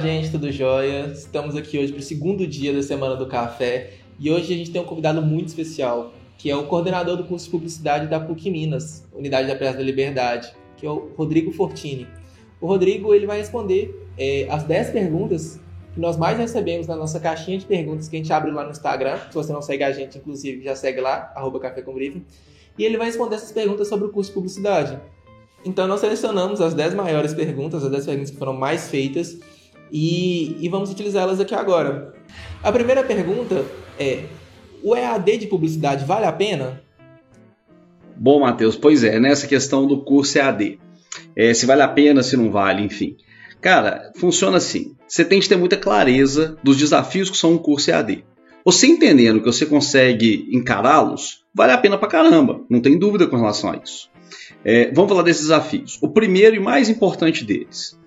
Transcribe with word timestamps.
Gente, 0.00 0.30
tudo 0.30 0.52
jóia? 0.52 1.10
Estamos 1.12 1.56
aqui 1.56 1.76
hoje 1.76 1.92
para 1.92 1.98
o 1.98 2.02
segundo 2.02 2.46
dia 2.46 2.72
da 2.72 2.80
Semana 2.82 3.16
do 3.16 3.26
Café 3.26 3.94
e 4.16 4.30
hoje 4.30 4.54
a 4.54 4.56
gente 4.56 4.70
tem 4.70 4.80
um 4.80 4.84
convidado 4.84 5.20
muito 5.20 5.48
especial, 5.48 6.12
que 6.36 6.48
é 6.48 6.54
o 6.54 6.66
coordenador 6.66 7.16
do 7.16 7.24
curso 7.24 7.46
de 7.46 7.50
Publicidade 7.50 8.06
da 8.06 8.20
PUC 8.20 8.48
Minas, 8.48 9.04
Unidade 9.12 9.48
da 9.48 9.56
Praça 9.56 9.78
da 9.78 9.82
Liberdade, 9.82 10.54
que 10.76 10.86
é 10.86 10.90
o 10.90 11.10
Rodrigo 11.16 11.50
Fortini. 11.50 12.06
O 12.60 12.66
Rodrigo 12.68 13.12
ele 13.12 13.26
vai 13.26 13.38
responder 13.38 14.06
é, 14.16 14.46
as 14.48 14.62
10 14.62 14.90
perguntas 14.90 15.58
que 15.92 15.98
nós 15.98 16.16
mais 16.16 16.38
recebemos 16.38 16.86
na 16.86 16.94
nossa 16.94 17.18
caixinha 17.18 17.58
de 17.58 17.66
perguntas 17.66 18.06
que 18.06 18.14
a 18.14 18.18
gente 18.20 18.32
abre 18.32 18.52
lá 18.52 18.62
no 18.62 18.70
Instagram. 18.70 19.16
Se 19.28 19.34
você 19.34 19.52
não 19.52 19.62
segue 19.62 19.82
a 19.82 19.90
gente, 19.90 20.16
inclusive, 20.16 20.62
já 20.62 20.76
segue 20.76 21.00
lá, 21.00 21.32
arroba 21.34 21.58
Café 21.58 21.82
com 21.82 21.92
Briefing. 21.92 22.24
E 22.78 22.84
ele 22.84 22.96
vai 22.96 23.06
responder 23.06 23.34
essas 23.34 23.50
perguntas 23.50 23.88
sobre 23.88 24.06
o 24.06 24.10
curso 24.10 24.30
de 24.30 24.34
Publicidade. 24.34 24.96
Então, 25.64 25.88
nós 25.88 25.98
selecionamos 25.98 26.60
as 26.60 26.72
10 26.72 26.94
maiores 26.94 27.34
perguntas, 27.34 27.82
as 27.82 27.90
10 27.90 28.06
perguntas 28.06 28.30
que 28.30 28.36
foram 28.36 28.52
mais 28.52 28.88
feitas, 28.88 29.38
e, 29.92 30.56
e 30.60 30.68
vamos 30.68 30.90
utilizá-las 30.90 31.40
aqui 31.40 31.54
agora. 31.54 32.14
A 32.62 32.72
primeira 32.72 33.02
pergunta 33.02 33.64
é: 33.98 34.24
o 34.82 34.94
EAD 34.94 35.38
de 35.38 35.46
publicidade 35.46 36.04
vale 36.04 36.26
a 36.26 36.32
pena? 36.32 36.82
Bom, 38.16 38.40
Matheus, 38.40 38.76
pois 38.76 39.04
é, 39.04 39.20
nessa 39.20 39.46
questão 39.46 39.86
do 39.86 40.02
curso 40.02 40.38
EAD. 40.38 40.78
É, 41.36 41.54
se 41.54 41.66
vale 41.66 41.82
a 41.82 41.88
pena, 41.88 42.22
se 42.22 42.36
não 42.36 42.50
vale, 42.50 42.82
enfim. 42.82 43.16
Cara, 43.60 44.12
funciona 44.16 44.56
assim. 44.56 44.96
Você 45.06 45.24
tem 45.24 45.40
que 45.40 45.48
ter 45.48 45.56
muita 45.56 45.76
clareza 45.76 46.56
dos 46.62 46.76
desafios 46.76 47.30
que 47.30 47.36
são 47.36 47.52
um 47.52 47.58
curso 47.58 47.90
EAD. 47.90 48.24
Você 48.64 48.86
entendendo 48.86 49.40
que 49.40 49.46
você 49.46 49.64
consegue 49.64 50.48
encará-los, 50.52 51.44
vale 51.54 51.72
a 51.72 51.78
pena 51.78 51.96
pra 51.96 52.08
caramba, 52.08 52.60
não 52.68 52.80
tem 52.80 52.98
dúvida 52.98 53.26
com 53.26 53.36
relação 53.36 53.70
a 53.70 53.76
isso. 53.76 54.10
É, 54.64 54.92
vamos 54.92 55.10
falar 55.10 55.22
desses 55.22 55.42
desafios. 55.42 55.98
O 56.02 56.08
primeiro 56.08 56.56
e 56.56 56.60
mais 56.60 56.88
importante 56.88 57.44
deles. 57.44 57.98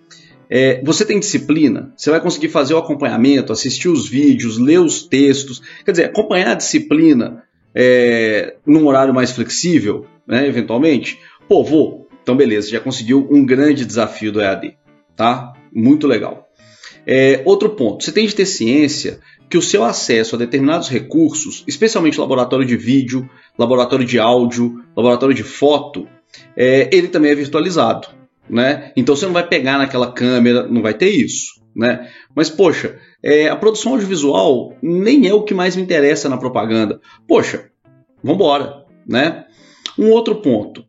É, 0.53 0.81
você 0.83 1.05
tem 1.05 1.17
disciplina, 1.17 1.94
você 1.95 2.11
vai 2.11 2.19
conseguir 2.19 2.49
fazer 2.49 2.73
o 2.73 2.77
acompanhamento, 2.77 3.53
assistir 3.53 3.88
os 3.88 4.09
vídeos, 4.09 4.57
ler 4.57 4.81
os 4.81 5.02
textos, 5.02 5.61
quer 5.85 5.91
dizer, 5.91 6.03
acompanhar 6.03 6.52
a 6.52 6.55
disciplina 6.55 7.44
é, 7.73 8.57
num 8.66 8.85
horário 8.85 9.13
mais 9.13 9.31
flexível, 9.31 10.05
né, 10.27 10.45
eventualmente. 10.45 11.17
Pô, 11.47 11.63
vou. 11.63 12.05
Então, 12.22 12.35
beleza, 12.35 12.69
já 12.69 12.81
conseguiu 12.81 13.25
um 13.31 13.45
grande 13.45 13.85
desafio 13.85 14.29
do 14.29 14.41
EAD, 14.41 14.77
tá? 15.16 15.53
Muito 15.73 16.05
legal. 16.05 16.49
É, 17.07 17.41
outro 17.45 17.69
ponto, 17.69 18.03
você 18.03 18.11
tem 18.11 18.27
de 18.27 18.35
ter 18.35 18.45
ciência 18.45 19.22
que 19.49 19.57
o 19.57 19.61
seu 19.61 19.85
acesso 19.85 20.35
a 20.35 20.38
determinados 20.38 20.89
recursos, 20.89 21.63
especialmente 21.66 22.19
laboratório 22.19 22.66
de 22.66 22.75
vídeo, 22.75 23.29
laboratório 23.57 24.05
de 24.05 24.19
áudio, 24.19 24.83
laboratório 24.95 25.33
de 25.33 25.44
foto, 25.44 26.09
é, 26.57 26.89
ele 26.91 27.07
também 27.07 27.31
é 27.31 27.35
virtualizado. 27.35 28.20
Né? 28.50 28.92
Então 28.95 29.16
você 29.16 29.25
não 29.25 29.34
vai 29.34 29.47
pegar 29.47 29.78
naquela 29.78 30.11
câmera, 30.11 30.67
não 30.67 30.81
vai 30.81 30.94
ter 30.94 31.09
isso. 31.09 31.61
Né? 31.75 32.09
Mas, 32.36 32.50
poxa, 32.50 33.00
é, 33.23 33.47
a 33.47 33.56
produção 33.56 33.94
audiovisual 33.94 34.75
nem 34.81 35.28
é 35.28 35.34
o 35.34 35.44
que 35.44 35.53
mais 35.53 35.75
me 35.75 35.81
interessa 35.81 36.28
na 36.28 36.38
propaganda. 36.38 37.00
Poxa, 37.28 37.69
vambora. 38.23 38.86
Né? 39.08 39.45
Um 39.97 40.09
outro 40.09 40.36
ponto. 40.36 40.84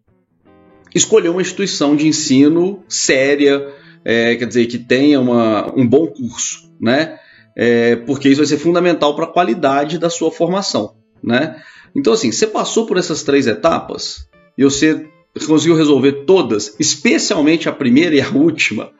Escolher 0.94 1.28
uma 1.30 1.40
instituição 1.40 1.96
de 1.96 2.06
ensino 2.06 2.82
séria, 2.88 3.72
é, 4.04 4.36
quer 4.36 4.46
dizer, 4.46 4.66
que 4.66 4.78
tenha 4.78 5.20
uma, 5.20 5.72
um 5.74 5.86
bom 5.86 6.06
curso, 6.06 6.70
né? 6.80 7.18
É, 7.56 7.96
porque 7.96 8.28
isso 8.28 8.38
vai 8.38 8.46
ser 8.46 8.58
fundamental 8.58 9.14
para 9.14 9.24
a 9.24 9.32
qualidade 9.32 9.98
da 9.98 10.10
sua 10.10 10.30
formação, 10.30 10.96
né? 11.22 11.62
Então, 11.94 12.12
assim, 12.12 12.30
você 12.32 12.46
passou 12.46 12.86
por 12.86 12.96
essas 12.96 13.22
três 13.22 13.46
etapas 13.46 14.28
e 14.56 14.64
você 14.64 15.06
conseguiu 15.46 15.76
resolver 15.76 16.24
todas, 16.24 16.76
especialmente 16.78 17.68
a 17.68 17.72
primeira 17.72 18.14
e 18.14 18.20
a 18.20 18.28
última, 18.28 18.90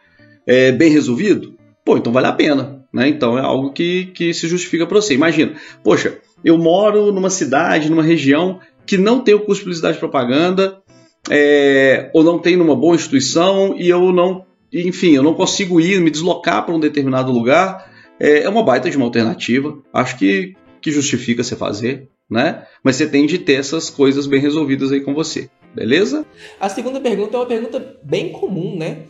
é, 0.47 0.73
bem 0.73 0.91
resolvido, 0.91 1.55
pô, 1.85 1.97
então 1.97 2.13
vale 2.13 2.27
a 2.27 2.33
pena. 2.33 2.83
Né? 2.93 3.09
Então 3.09 3.39
é 3.39 3.41
algo 3.41 3.73
que, 3.73 4.07
que 4.07 4.35
se 4.35 4.47
justifica 4.47 4.87
para 4.87 5.01
você. 5.01 5.15
Imagina, 5.15 5.55
poxa, 5.83 6.19
eu 6.45 6.59
moro 6.59 7.11
numa 7.11 7.31
cidade, 7.31 7.89
numa 7.89 8.03
região 8.03 8.61
que 8.87 8.99
não 8.99 9.21
tem 9.21 9.35
o 9.35 9.41
curso 9.41 9.61
de 9.61 9.65
publicidade 9.65 9.97
e 9.97 10.01
propaganda, 10.01 10.83
é, 11.31 12.11
ou 12.13 12.23
não 12.23 12.39
tem 12.39 12.57
numa 12.57 12.75
boa 12.75 12.97
instituição, 12.97 13.77
e 13.79 13.89
eu 13.89 14.13
não, 14.13 14.45
enfim, 14.73 15.15
eu 15.15 15.23
não 15.23 15.35
consigo 15.35 15.81
ir, 15.81 16.01
me 16.01 16.11
deslocar 16.11 16.65
para 16.67 16.75
um 16.75 16.81
determinado 16.81 17.33
lugar. 17.33 17.91
É, 18.19 18.43
é 18.43 18.49
uma 18.49 18.63
baita 18.63 18.91
de 18.91 18.97
uma 18.97 19.07
alternativa. 19.07 19.79
Acho 19.93 20.19
que, 20.19 20.55
que 20.81 20.91
justifica 20.91 21.43
você 21.43 21.57
fazer, 21.57 22.09
né? 22.29 22.65
Mas 22.83 22.97
você 22.97 23.07
tem 23.07 23.25
de 23.25 23.39
ter 23.39 23.55
essas 23.55 23.89
coisas 23.89 24.27
bem 24.27 24.41
resolvidas 24.41 24.93
aí 24.93 25.01
com 25.01 25.15
você. 25.15 25.49
Beleza? 25.75 26.27
A 26.61 26.69
segunda 26.69 27.01
pergunta 27.01 27.37
é 27.37 27.41
uma 27.41 27.47
pergunta 27.47 27.97
bem 28.03 28.31
comum, 28.31 28.77
né? 28.77 29.05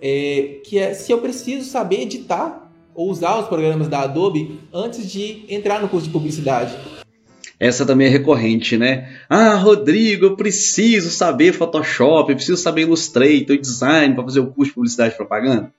É, 0.00 0.60
que 0.64 0.78
é 0.78 0.94
se 0.94 1.10
eu 1.12 1.18
preciso 1.18 1.68
saber 1.68 2.02
editar 2.02 2.70
ou 2.94 3.10
usar 3.10 3.38
os 3.38 3.46
programas 3.46 3.88
da 3.88 4.00
Adobe 4.00 4.58
antes 4.72 5.10
de 5.10 5.44
entrar 5.48 5.80
no 5.80 5.88
curso 5.88 6.06
de 6.06 6.12
publicidade. 6.12 6.76
Essa 7.60 7.84
também 7.84 8.06
é 8.06 8.10
recorrente, 8.10 8.76
né? 8.76 9.16
Ah, 9.28 9.54
Rodrigo, 9.54 10.26
eu 10.26 10.36
preciso 10.36 11.10
saber 11.10 11.52
Photoshop, 11.52 12.30
eu 12.30 12.36
preciso 12.36 12.60
saber 12.60 12.82
Illustrator, 12.82 13.56
design 13.56 14.14
para 14.14 14.24
fazer 14.24 14.40
o 14.40 14.48
curso 14.48 14.70
de 14.70 14.74
publicidade 14.74 15.14
e 15.14 15.16
propaganda. 15.16 15.72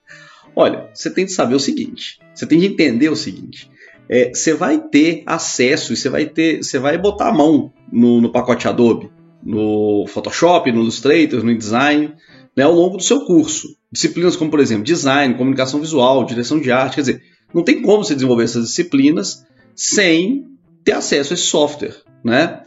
Olha, 0.56 0.89
você 0.94 1.09
tem 1.09 1.25
que 1.25 1.31
saber 1.31 1.56
o 1.56 1.59
seguinte, 1.59 2.19
você 2.33 2.45
tem 2.45 2.59
que 2.59 2.66
entender 2.66 3.09
o 3.09 3.16
seguinte. 3.16 3.69
É, 4.09 4.33
você 4.33 4.53
vai 4.53 4.79
ter 4.79 5.23
acesso 5.25 5.94
e 5.94 5.95
você 5.95 6.09
vai 6.09 6.25
ter, 6.25 6.63
você 6.63 6.79
vai 6.79 6.97
botar 6.97 7.29
a 7.29 7.33
mão 7.33 7.71
no, 7.91 8.19
no 8.19 8.31
pacote 8.31 8.67
Adobe 8.67 9.09
no 9.44 10.05
Photoshop, 10.07 10.72
no 10.72 10.81
Illustrator, 10.81 11.44
no 11.44 11.51
InDesign, 11.51 12.13
né, 12.55 12.63
ao 12.63 12.73
longo 12.73 12.97
do 12.97 13.03
seu 13.03 13.25
curso. 13.25 13.67
Disciplinas 13.91 14.35
como, 14.35 14.51
por 14.51 14.59
exemplo, 14.59 14.83
design, 14.83 15.35
comunicação 15.35 15.79
visual, 15.79 16.25
direção 16.25 16.59
de 16.59 16.72
arte, 16.72 16.95
quer 16.95 17.01
dizer, 17.01 17.22
não 17.53 17.63
tem 17.63 17.81
como 17.81 18.03
você 18.03 18.13
desenvolver 18.13 18.44
essas 18.44 18.67
disciplinas 18.67 19.45
sem 19.75 20.45
ter 20.83 20.91
acesso 20.94 21.33
a 21.33 21.35
esse 21.35 21.44
software, 21.44 21.95
né? 22.23 22.61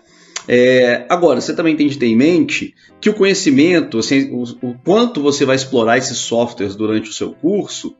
É, 0.48 1.06
agora, 1.08 1.40
você 1.40 1.54
também 1.54 1.76
tem 1.76 1.86
de 1.86 1.98
ter 1.98 2.06
em 2.06 2.16
mente 2.16 2.74
que 3.00 3.08
o 3.08 3.14
conhecimento, 3.14 3.98
assim, 3.98 4.30
o, 4.32 4.42
o, 4.70 4.74
quanto 4.84 5.22
você 5.22 5.44
vai 5.44 5.54
explorar 5.54 5.98
esses 5.98 6.18
softwares 6.18 6.74
durante 6.74 7.10
o 7.10 7.12
seu 7.12 7.32
curso, 7.32 7.94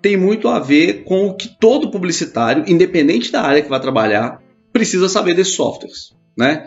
tem 0.00 0.16
muito 0.16 0.48
a 0.48 0.60
ver 0.60 1.04
com 1.04 1.26
o 1.26 1.34
que 1.34 1.48
todo 1.48 1.90
publicitário, 1.90 2.64
independente 2.68 3.32
da 3.32 3.42
área 3.42 3.62
que 3.62 3.68
vai 3.68 3.80
trabalhar, 3.80 4.40
precisa 4.72 5.08
saber 5.08 5.34
desses 5.34 5.54
softwares. 5.54 6.14
Né? 6.36 6.64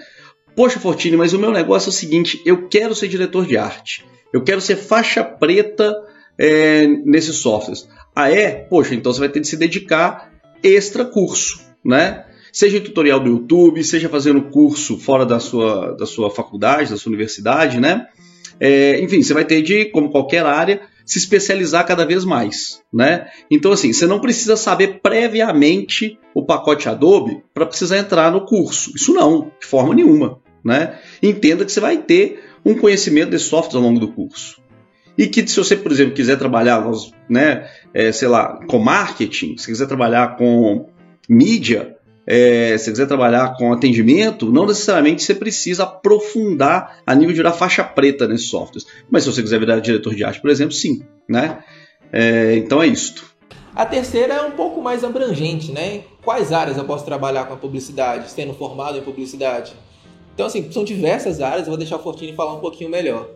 Poxa, 0.55 0.79
Fortini, 0.79 1.17
mas 1.17 1.33
o 1.33 1.39
meu 1.39 1.51
negócio 1.51 1.89
é 1.89 1.91
o 1.91 1.93
seguinte: 1.93 2.41
eu 2.45 2.67
quero 2.67 2.93
ser 2.93 3.07
diretor 3.07 3.45
de 3.45 3.57
arte. 3.57 4.05
Eu 4.31 4.43
quero 4.43 4.61
ser 4.61 4.75
faixa 4.75 5.23
preta 5.23 5.95
é, 6.37 6.87
nesses 6.87 7.37
softwares. 7.37 7.87
Ah, 8.15 8.31
é? 8.31 8.51
Poxa, 8.51 8.93
então 8.95 9.11
você 9.13 9.19
vai 9.19 9.29
ter 9.29 9.39
de 9.39 9.47
se 9.47 9.57
dedicar 9.57 10.31
extra 10.61 11.05
curso, 11.05 11.61
né? 11.83 12.25
Seja 12.51 12.77
em 12.77 12.81
tutorial 12.81 13.19
do 13.19 13.29
YouTube, 13.29 13.83
seja 13.83 14.07
fazendo 14.07 14.43
curso 14.43 14.97
fora 14.99 15.25
da 15.25 15.39
sua, 15.39 15.95
da 15.97 16.05
sua 16.05 16.29
faculdade, 16.29 16.91
da 16.91 16.97
sua 16.97 17.09
universidade, 17.09 17.79
né? 17.79 18.07
É, 18.59 19.01
enfim, 19.01 19.23
você 19.23 19.33
vai 19.33 19.43
ter 19.43 19.63
de, 19.63 19.85
como 19.85 20.11
qualquer 20.11 20.45
área, 20.45 20.81
se 21.03 21.17
especializar 21.17 21.85
cada 21.85 22.05
vez 22.05 22.23
mais, 22.23 22.79
né? 22.93 23.27
Então, 23.49 23.71
assim, 23.71 23.91
você 23.91 24.05
não 24.05 24.19
precisa 24.19 24.55
saber 24.55 24.99
previamente 25.01 26.19
o 26.33 26.45
pacote 26.45 26.87
Adobe 26.87 27.43
para 27.53 27.65
precisar 27.65 27.97
entrar 27.97 28.31
no 28.31 28.45
curso. 28.45 28.91
Isso 28.95 29.11
não, 29.13 29.51
de 29.59 29.65
forma 29.65 29.95
nenhuma 29.95 30.42
né? 30.63 30.99
Entenda 31.21 31.65
que 31.65 31.71
você 31.71 31.79
vai 31.79 31.97
ter 31.97 32.43
um 32.65 32.75
conhecimento 32.75 33.31
de 33.31 33.39
softwares 33.39 33.75
ao 33.75 33.81
longo 33.81 33.99
do 33.99 34.11
curso. 34.11 34.61
E 35.17 35.27
que 35.27 35.45
se 35.47 35.57
você, 35.57 35.75
por 35.75 35.91
exemplo, 35.91 36.13
quiser 36.13 36.37
trabalhar, 36.37 36.83
né, 37.29 37.69
é, 37.93 38.11
sei 38.11 38.27
lá, 38.27 38.59
com 38.67 38.79
marketing, 38.79 39.57
se 39.57 39.67
quiser 39.67 39.85
trabalhar 39.85 40.37
com 40.37 40.89
mídia, 41.29 41.95
é, 42.25 42.77
se 42.77 42.89
quiser 42.89 43.05
trabalhar 43.05 43.55
com 43.57 43.71
atendimento, 43.71 44.51
não 44.51 44.65
necessariamente 44.65 45.21
você 45.21 45.35
precisa 45.35 45.83
aprofundar 45.83 46.99
a 47.05 47.13
nível 47.13 47.31
de 47.31 47.37
virar 47.37 47.51
faixa 47.51 47.83
preta 47.83 48.27
nesses 48.27 48.49
softwares. 48.49 48.87
Mas 49.11 49.23
se 49.23 49.31
você 49.31 49.41
quiser 49.41 49.59
virar 49.59 49.79
diretor 49.79 50.15
de 50.15 50.23
arte, 50.23 50.41
por 50.41 50.49
exemplo, 50.49 50.73
sim. 50.73 51.03
Né? 51.29 51.59
É, 52.11 52.55
então 52.55 52.81
é 52.81 52.87
isto. 52.87 53.33
A 53.75 53.85
terceira 53.85 54.35
é 54.35 54.41
um 54.43 54.51
pouco 54.51 54.81
mais 54.81 55.03
abrangente, 55.03 55.71
né? 55.71 56.01
Quais 56.23 56.53
áreas 56.53 56.77
eu 56.77 56.85
posso 56.85 57.03
trabalhar 57.03 57.45
com 57.45 57.55
a 57.55 57.57
publicidade, 57.57 58.29
sendo 58.29 58.53
formado 58.53 58.97
em 58.97 59.01
publicidade? 59.01 59.73
Então, 60.33 60.45
assim, 60.47 60.71
são 60.71 60.83
diversas 60.83 61.41
áreas, 61.41 61.67
eu 61.67 61.71
vou 61.71 61.77
deixar 61.77 61.97
o 61.97 62.03
Fortini 62.03 62.33
falar 62.33 62.55
um 62.55 62.59
pouquinho 62.59 62.89
melhor. 62.89 63.29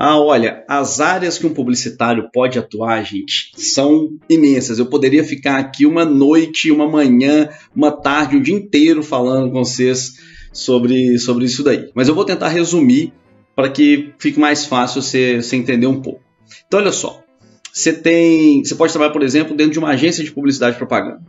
Ah, 0.00 0.20
olha, 0.20 0.64
as 0.68 1.00
áreas 1.00 1.38
que 1.38 1.46
um 1.46 1.52
publicitário 1.52 2.30
pode 2.32 2.56
atuar, 2.56 3.02
gente, 3.02 3.50
são 3.56 4.16
imensas. 4.30 4.78
Eu 4.78 4.86
poderia 4.86 5.24
ficar 5.24 5.58
aqui 5.58 5.84
uma 5.84 6.04
noite, 6.04 6.70
uma 6.70 6.88
manhã, 6.88 7.48
uma 7.74 7.90
tarde, 7.90 8.36
um 8.36 8.42
dia 8.42 8.54
inteiro 8.54 9.02
falando 9.02 9.50
com 9.50 9.64
vocês 9.64 10.18
sobre, 10.52 11.18
sobre 11.18 11.46
isso 11.46 11.64
daí. 11.64 11.90
Mas 11.94 12.06
eu 12.06 12.14
vou 12.14 12.24
tentar 12.24 12.48
resumir 12.48 13.12
para 13.56 13.68
que 13.68 14.12
fique 14.18 14.38
mais 14.38 14.64
fácil 14.66 15.02
você, 15.02 15.42
você 15.42 15.56
entender 15.56 15.88
um 15.88 16.00
pouco. 16.00 16.22
Então, 16.68 16.78
olha 16.78 16.92
só. 16.92 17.20
Você 17.72 17.92
tem. 17.92 18.64
Você 18.64 18.76
pode 18.76 18.92
trabalhar, 18.92 19.12
por 19.12 19.22
exemplo, 19.24 19.56
dentro 19.56 19.72
de 19.72 19.78
uma 19.80 19.90
agência 19.90 20.22
de 20.22 20.30
publicidade 20.30 20.76
e 20.76 20.78
propaganda. 20.78 21.20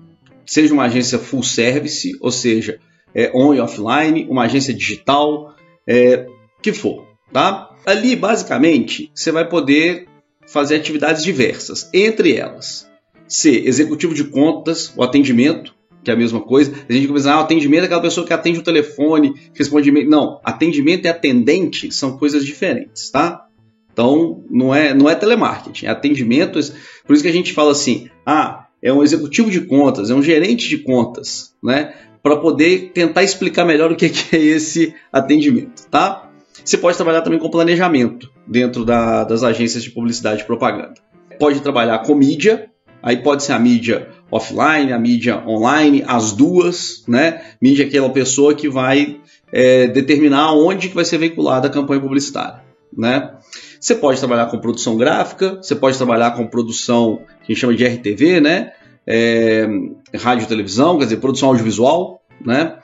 Seja 0.45 0.71
uma 0.71 0.85
agência 0.85 1.17
full 1.17 1.41
service, 1.41 2.15
ou 2.21 2.31
seja, 2.31 2.79
é, 3.13 3.31
on 3.33 3.53
e 3.53 3.59
offline, 3.59 4.27
uma 4.29 4.43
agência 4.43 4.73
digital, 4.73 5.55
é, 5.87 6.27
que 6.61 6.73
for, 6.73 7.05
tá? 7.31 7.69
Ali, 7.85 8.15
basicamente, 8.15 9.11
você 9.13 9.31
vai 9.31 9.47
poder 9.47 10.07
fazer 10.47 10.75
atividades 10.75 11.23
diversas, 11.23 11.89
entre 11.93 12.35
elas 12.35 12.89
ser 13.29 13.67
executivo 13.67 14.13
de 14.13 14.23
contas, 14.23 14.91
o 14.97 15.03
atendimento, 15.03 15.75
que 16.03 16.09
é 16.09 16.13
a 16.13 16.17
mesma 16.17 16.41
coisa. 16.41 16.73
A 16.89 16.91
gente 16.91 17.07
começa, 17.07 17.31
ah, 17.31 17.39
atendimento 17.39 17.83
é 17.83 17.85
aquela 17.85 18.01
pessoa 18.01 18.25
que 18.25 18.33
atende 18.33 18.59
o 18.59 18.63
telefone, 18.63 19.33
responde 19.53 19.89
e-mail. 19.89 20.09
Não, 20.09 20.41
atendimento 20.43 21.05
e 21.05 21.07
atendente 21.07 21.91
são 21.91 22.17
coisas 22.17 22.43
diferentes, 22.43 23.11
tá? 23.11 23.45
Então, 23.93 24.43
não 24.49 24.73
é, 24.73 24.93
não 24.93 25.09
é 25.09 25.13
telemarketing, 25.13 25.85
é 25.85 25.89
atendimento. 25.89 26.59
Por 27.05 27.13
isso 27.13 27.21
que 27.21 27.29
a 27.29 27.33
gente 27.33 27.53
fala 27.53 27.71
assim, 27.71 28.09
ah, 28.25 28.67
é 28.81 28.91
um 28.91 29.03
executivo 29.03 29.51
de 29.51 29.61
contas, 29.61 30.09
é 30.09 30.15
um 30.15 30.23
gerente 30.23 30.67
de 30.67 30.79
contas, 30.79 31.53
né? 31.63 31.93
Para 32.21 32.37
poder 32.37 32.91
tentar 32.93 33.23
explicar 33.23 33.65
melhor 33.65 33.91
o 33.91 33.95
que 33.95 34.05
é 34.05 34.37
esse 34.37 34.93
atendimento, 35.11 35.87
tá? 35.89 36.29
Você 36.63 36.77
pode 36.77 36.97
trabalhar 36.97 37.21
também 37.21 37.39
com 37.39 37.49
planejamento 37.49 38.29
dentro 38.45 38.83
da, 38.83 39.23
das 39.23 39.43
agências 39.43 39.83
de 39.83 39.91
publicidade 39.91 40.41
e 40.41 40.45
propaganda. 40.45 40.95
Pode 41.39 41.61
trabalhar 41.61 41.99
com 41.99 42.13
mídia, 42.13 42.69
aí 43.01 43.17
pode 43.17 43.43
ser 43.43 43.53
a 43.53 43.59
mídia 43.59 44.09
offline, 44.29 44.91
a 44.91 44.99
mídia 44.99 45.43
online, 45.47 46.03
as 46.05 46.33
duas, 46.33 47.03
né? 47.07 47.41
Mídia 47.61 47.83
é 47.83 47.87
aquela 47.87 48.09
pessoa 48.09 48.53
que 48.53 48.69
vai 48.69 49.19
é, 49.51 49.87
determinar 49.87 50.53
onde 50.53 50.89
que 50.89 50.95
vai 50.95 51.05
ser 51.05 51.17
veiculada 51.17 51.67
a 51.67 51.71
campanha 51.71 52.01
publicitária, 52.01 52.61
né? 52.95 53.31
Você 53.79 53.95
pode 53.95 54.19
trabalhar 54.19 54.47
com 54.47 54.59
produção 54.59 54.97
gráfica, 54.97 55.57
você 55.61 55.73
pode 55.73 55.97
trabalhar 55.97 56.31
com 56.31 56.45
produção 56.45 57.21
que 57.45 57.51
a 57.51 57.55
gente 57.55 57.61
chama 57.61 57.73
de 57.73 57.85
RTV, 57.85 58.41
né? 58.41 58.73
É, 59.09 59.67
rádio 60.15 60.43
e 60.43 60.47
televisão, 60.47 60.97
quer 60.97 61.05
dizer, 61.05 61.17
produção 61.17 61.49
audiovisual, 61.49 62.21
né? 62.45 62.77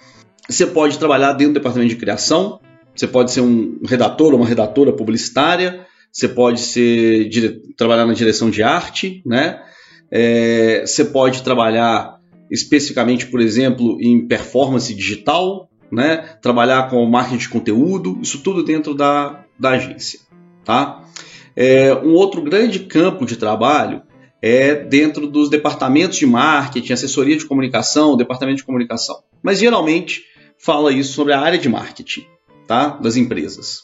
Você 0.50 0.66
pode 0.66 0.98
trabalhar 0.98 1.34
dentro 1.34 1.54
do 1.54 1.60
departamento 1.60 1.90
de 1.90 2.00
criação, 2.00 2.60
você 2.96 3.08
pode 3.08 3.32
ser 3.32 3.42
um 3.42 3.80
redator 3.86 4.34
ou 4.34 4.40
uma 4.40 4.48
redatora 4.48 4.92
publicitária, 4.92 5.86
você 6.12 6.28
pode 6.28 6.62
ser 6.62 7.30
trabalhar 7.78 8.06
na 8.06 8.14
direção 8.14 8.50
de 8.50 8.64
arte, 8.64 9.22
né? 9.26 9.62
É, 10.12 10.84
você 10.86 11.06
pode 11.06 11.44
trabalhar 11.44 12.16
especificamente, 12.50 13.28
por 13.28 13.42
exemplo, 13.42 13.98
em 14.00 14.28
performance 14.28 14.94
digital, 14.94 15.70
né? 15.92 16.38
trabalhar 16.42 16.90
com 16.90 17.06
marketing 17.06 17.38
de 17.38 17.50
conteúdo, 17.50 18.20
isso 18.22 18.42
tudo 18.42 18.64
dentro 18.64 18.94
da, 18.94 19.44
da 19.60 19.72
agência. 19.72 20.20
Tá? 20.64 21.04
É, 21.56 21.94
um 21.94 22.14
outro 22.14 22.42
grande 22.42 22.80
campo 22.80 23.26
de 23.26 23.36
trabalho 23.36 24.02
é 24.42 24.76
dentro 24.76 25.28
dos 25.28 25.50
departamentos 25.50 26.18
de 26.18 26.26
marketing, 26.26 26.94
assessoria 26.94 27.38
de 27.38 27.46
comunicação, 27.46 28.18
departamento 28.18 28.58
de 28.58 28.64
comunicação. 28.64 29.24
Mas 29.42 29.60
geralmente 29.60 30.24
fala 30.58 30.92
isso 30.92 31.14
sobre 31.14 31.34
a 31.34 31.40
área 31.40 31.58
de 31.58 31.70
marketing 31.70 32.26
tá? 32.68 32.90
das 32.90 33.16
empresas. 33.16 33.84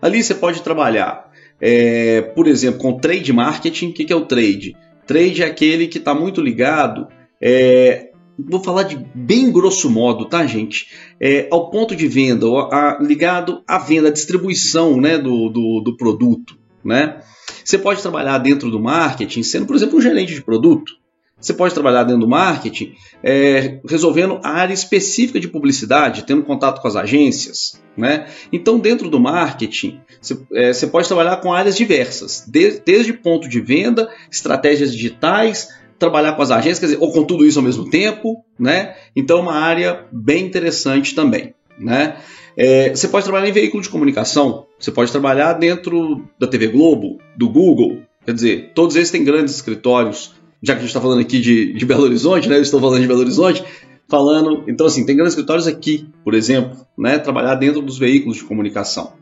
Ali 0.00 0.22
você 0.22 0.34
pode 0.34 0.62
trabalhar, 0.62 1.30
é, 1.60 2.22
por 2.22 2.46
exemplo, 2.46 2.80
com 2.80 2.98
trade 2.98 3.32
marketing. 3.32 3.88
O 3.88 3.92
que 3.92 4.12
é 4.12 4.16
o 4.16 4.24
trade? 4.24 4.76
Trade 5.06 5.42
é 5.42 5.46
aquele 5.46 5.86
que 5.86 5.98
está 5.98 6.14
muito 6.14 6.40
ligado, 6.40 7.08
é, 7.40 8.10
vou 8.38 8.62
falar 8.62 8.84
de 8.84 8.96
bem 9.14 9.50
grosso 9.50 9.90
modo, 9.90 10.26
tá, 10.26 10.46
gente? 10.46 10.88
É, 11.20 11.48
ao 11.50 11.70
ponto 11.70 11.96
de 11.96 12.06
venda, 12.06 12.46
a, 12.46 12.98
ligado 13.00 13.62
à 13.66 13.78
venda, 13.78 14.08
à 14.08 14.12
distribuição 14.12 15.00
né, 15.00 15.18
do, 15.18 15.48
do, 15.48 15.80
do 15.80 15.96
produto. 15.96 16.56
Né? 16.84 17.20
Você 17.68 17.76
pode 17.76 18.00
trabalhar 18.00 18.38
dentro 18.38 18.70
do 18.70 18.80
marketing 18.80 19.42
sendo, 19.42 19.66
por 19.66 19.76
exemplo, 19.76 19.98
um 19.98 20.00
gerente 20.00 20.34
de 20.34 20.40
produto. 20.40 20.94
Você 21.38 21.52
pode 21.52 21.74
trabalhar 21.74 22.02
dentro 22.02 22.22
do 22.22 22.26
marketing 22.26 22.94
é, 23.22 23.78
resolvendo 23.86 24.40
a 24.42 24.48
área 24.48 24.72
específica 24.72 25.38
de 25.38 25.48
publicidade, 25.48 26.24
tendo 26.24 26.44
contato 26.44 26.80
com 26.80 26.88
as 26.88 26.96
agências. 26.96 27.78
Né? 27.94 28.26
Então, 28.50 28.78
dentro 28.78 29.10
do 29.10 29.20
marketing, 29.20 30.00
você, 30.18 30.38
é, 30.54 30.72
você 30.72 30.86
pode 30.86 31.06
trabalhar 31.08 31.36
com 31.42 31.52
áreas 31.52 31.76
diversas, 31.76 32.42
de, 32.48 32.80
desde 32.86 33.12
ponto 33.12 33.46
de 33.46 33.60
venda, 33.60 34.08
estratégias 34.32 34.90
digitais, 34.90 35.68
trabalhar 35.98 36.32
com 36.32 36.40
as 36.40 36.50
agências, 36.50 36.78
quer 36.78 36.86
dizer, 36.86 37.02
ou 37.02 37.12
com 37.12 37.22
tudo 37.22 37.44
isso 37.44 37.58
ao 37.58 37.64
mesmo 37.66 37.90
tempo. 37.90 38.42
Né? 38.58 38.96
Então, 39.14 39.40
é 39.40 39.42
uma 39.42 39.56
área 39.56 40.06
bem 40.10 40.46
interessante 40.46 41.14
também. 41.14 41.52
Né? 41.78 42.16
É, 42.58 42.90
você 42.90 43.06
pode 43.06 43.24
trabalhar 43.24 43.48
em 43.48 43.52
veículo 43.52 43.82
de 43.82 43.88
comunicação, 43.88 44.66
você 44.78 44.90
pode 44.90 45.12
trabalhar 45.12 45.52
dentro 45.52 46.28
da 46.38 46.46
TV 46.46 46.66
Globo, 46.66 47.18
do 47.36 47.48
Google, 47.48 48.02
quer 48.26 48.34
dizer, 48.34 48.72
todos 48.74 48.96
eles 48.96 49.10
têm 49.10 49.22
grandes 49.22 49.54
escritórios 49.54 50.36
já 50.62 50.74
que 50.74 50.78
a 50.78 50.82
gente 50.82 50.88
está 50.88 51.00
falando 51.00 51.20
aqui 51.20 51.40
de, 51.40 51.72
de 51.72 51.86
Belo 51.86 52.02
Horizonte, 52.02 52.48
né? 52.48 52.56
Eu 52.56 52.62
estou 52.62 52.80
falando 52.80 53.00
de 53.00 53.06
Belo 53.06 53.20
Horizonte, 53.20 53.64
falando. 54.08 54.64
Então, 54.68 54.86
assim, 54.86 55.06
tem 55.06 55.14
grandes 55.14 55.34
escritórios 55.34 55.66
aqui, 55.66 56.08
por 56.24 56.34
exemplo, 56.34 56.84
né? 56.96 57.18
Trabalhar 57.18 57.54
dentro 57.54 57.80
dos 57.80 57.98
veículos 57.98 58.38
de 58.38 58.44
comunicação. 58.44 59.12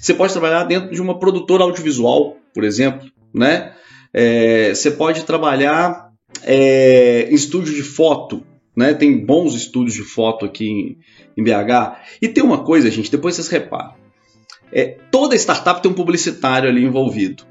Você 0.00 0.14
pode 0.14 0.32
trabalhar 0.32 0.64
dentro 0.64 0.90
de 0.90 1.00
uma 1.00 1.18
produtora 1.18 1.64
audiovisual, 1.64 2.36
por 2.54 2.64
exemplo, 2.64 3.06
né? 3.34 3.72
É, 4.12 4.74
você 4.74 4.90
pode 4.90 5.24
trabalhar 5.24 6.08
é, 6.42 7.28
em 7.30 7.34
estúdio 7.34 7.74
de 7.74 7.82
foto, 7.82 8.42
né? 8.78 8.94
Tem 8.94 9.18
bons 9.18 9.56
estúdios 9.56 9.94
de 9.96 10.04
foto 10.04 10.46
aqui 10.46 10.64
em, 10.64 10.98
em 11.36 11.42
BH. 11.42 11.98
E 12.22 12.28
tem 12.28 12.44
uma 12.44 12.62
coisa, 12.62 12.88
gente, 12.88 13.10
depois 13.10 13.34
vocês 13.34 13.48
reparam. 13.48 13.94
É, 14.72 14.96
toda 15.10 15.34
startup 15.34 15.82
tem 15.82 15.90
um 15.90 15.94
publicitário 15.94 16.68
ali 16.68 16.84
envolvido. 16.84 17.42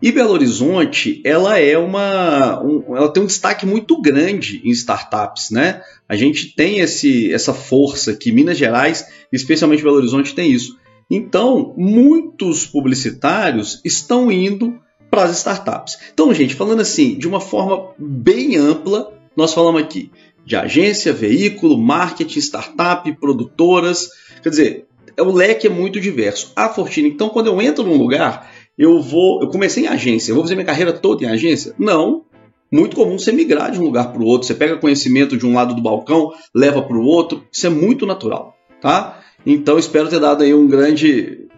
E 0.00 0.12
Belo 0.12 0.32
Horizonte, 0.32 1.20
ela 1.24 1.58
é 1.58 1.76
uma, 1.76 2.62
um, 2.62 2.96
ela 2.96 3.12
tem 3.12 3.20
um 3.20 3.26
destaque 3.26 3.66
muito 3.66 4.00
grande 4.00 4.62
em 4.64 4.70
startups, 4.70 5.50
né? 5.50 5.82
A 6.08 6.14
gente 6.14 6.54
tem 6.54 6.78
esse, 6.78 7.32
essa 7.32 7.52
força 7.52 8.14
que 8.14 8.30
Minas 8.30 8.56
Gerais, 8.56 9.04
especialmente 9.32 9.82
Belo 9.82 9.96
Horizonte, 9.96 10.34
tem 10.36 10.52
isso. 10.52 10.78
Então, 11.10 11.74
muitos 11.76 12.64
publicitários 12.64 13.80
estão 13.84 14.30
indo 14.30 14.78
para 15.10 15.24
as 15.24 15.36
startups. 15.36 15.98
Então, 16.14 16.32
gente, 16.32 16.54
falando 16.54 16.80
assim, 16.80 17.18
de 17.18 17.26
uma 17.26 17.40
forma 17.40 17.88
bem 17.98 18.56
ampla, 18.56 19.12
nós 19.36 19.52
falamos 19.52 19.82
aqui 19.82 20.10
de 20.44 20.56
agência, 20.56 21.12
veículo, 21.12 21.78
marketing, 21.78 22.38
startup, 22.38 23.12
produtoras. 23.16 24.10
Quer 24.42 24.50
dizer, 24.50 24.86
o 25.18 25.32
leque 25.32 25.66
é 25.66 25.70
muito 25.70 26.00
diverso. 26.00 26.52
A 26.56 26.68
Fortuna, 26.68 27.08
então, 27.08 27.28
quando 27.28 27.46
eu 27.46 27.60
entro 27.60 27.84
num 27.84 27.96
lugar, 27.96 28.50
eu 28.76 29.00
vou. 29.00 29.42
Eu 29.42 29.48
comecei 29.48 29.84
em 29.84 29.88
agência, 29.88 30.30
eu 30.30 30.34
vou 30.34 30.44
fazer 30.44 30.54
minha 30.54 30.66
carreira 30.66 30.92
toda 30.92 31.24
em 31.24 31.28
agência? 31.28 31.74
Não. 31.78 32.24
Muito 32.72 32.94
comum 32.94 33.18
você 33.18 33.32
migrar 33.32 33.72
de 33.72 33.80
um 33.80 33.84
lugar 33.84 34.12
para 34.12 34.22
o 34.22 34.24
outro. 34.24 34.46
Você 34.46 34.54
pega 34.54 34.76
conhecimento 34.76 35.36
de 35.36 35.44
um 35.44 35.54
lado 35.54 35.74
do 35.74 35.82
balcão, 35.82 36.32
leva 36.54 36.80
para 36.80 36.96
o 36.96 37.04
outro. 37.04 37.44
Isso 37.52 37.66
é 37.66 37.70
muito 37.70 38.06
natural, 38.06 38.56
tá? 38.80 39.20
Então 39.44 39.76
espero 39.76 40.08
ter 40.08 40.20
dado 40.20 40.44
aí 40.44 40.54
um 40.54 40.68
grande 40.68 41.48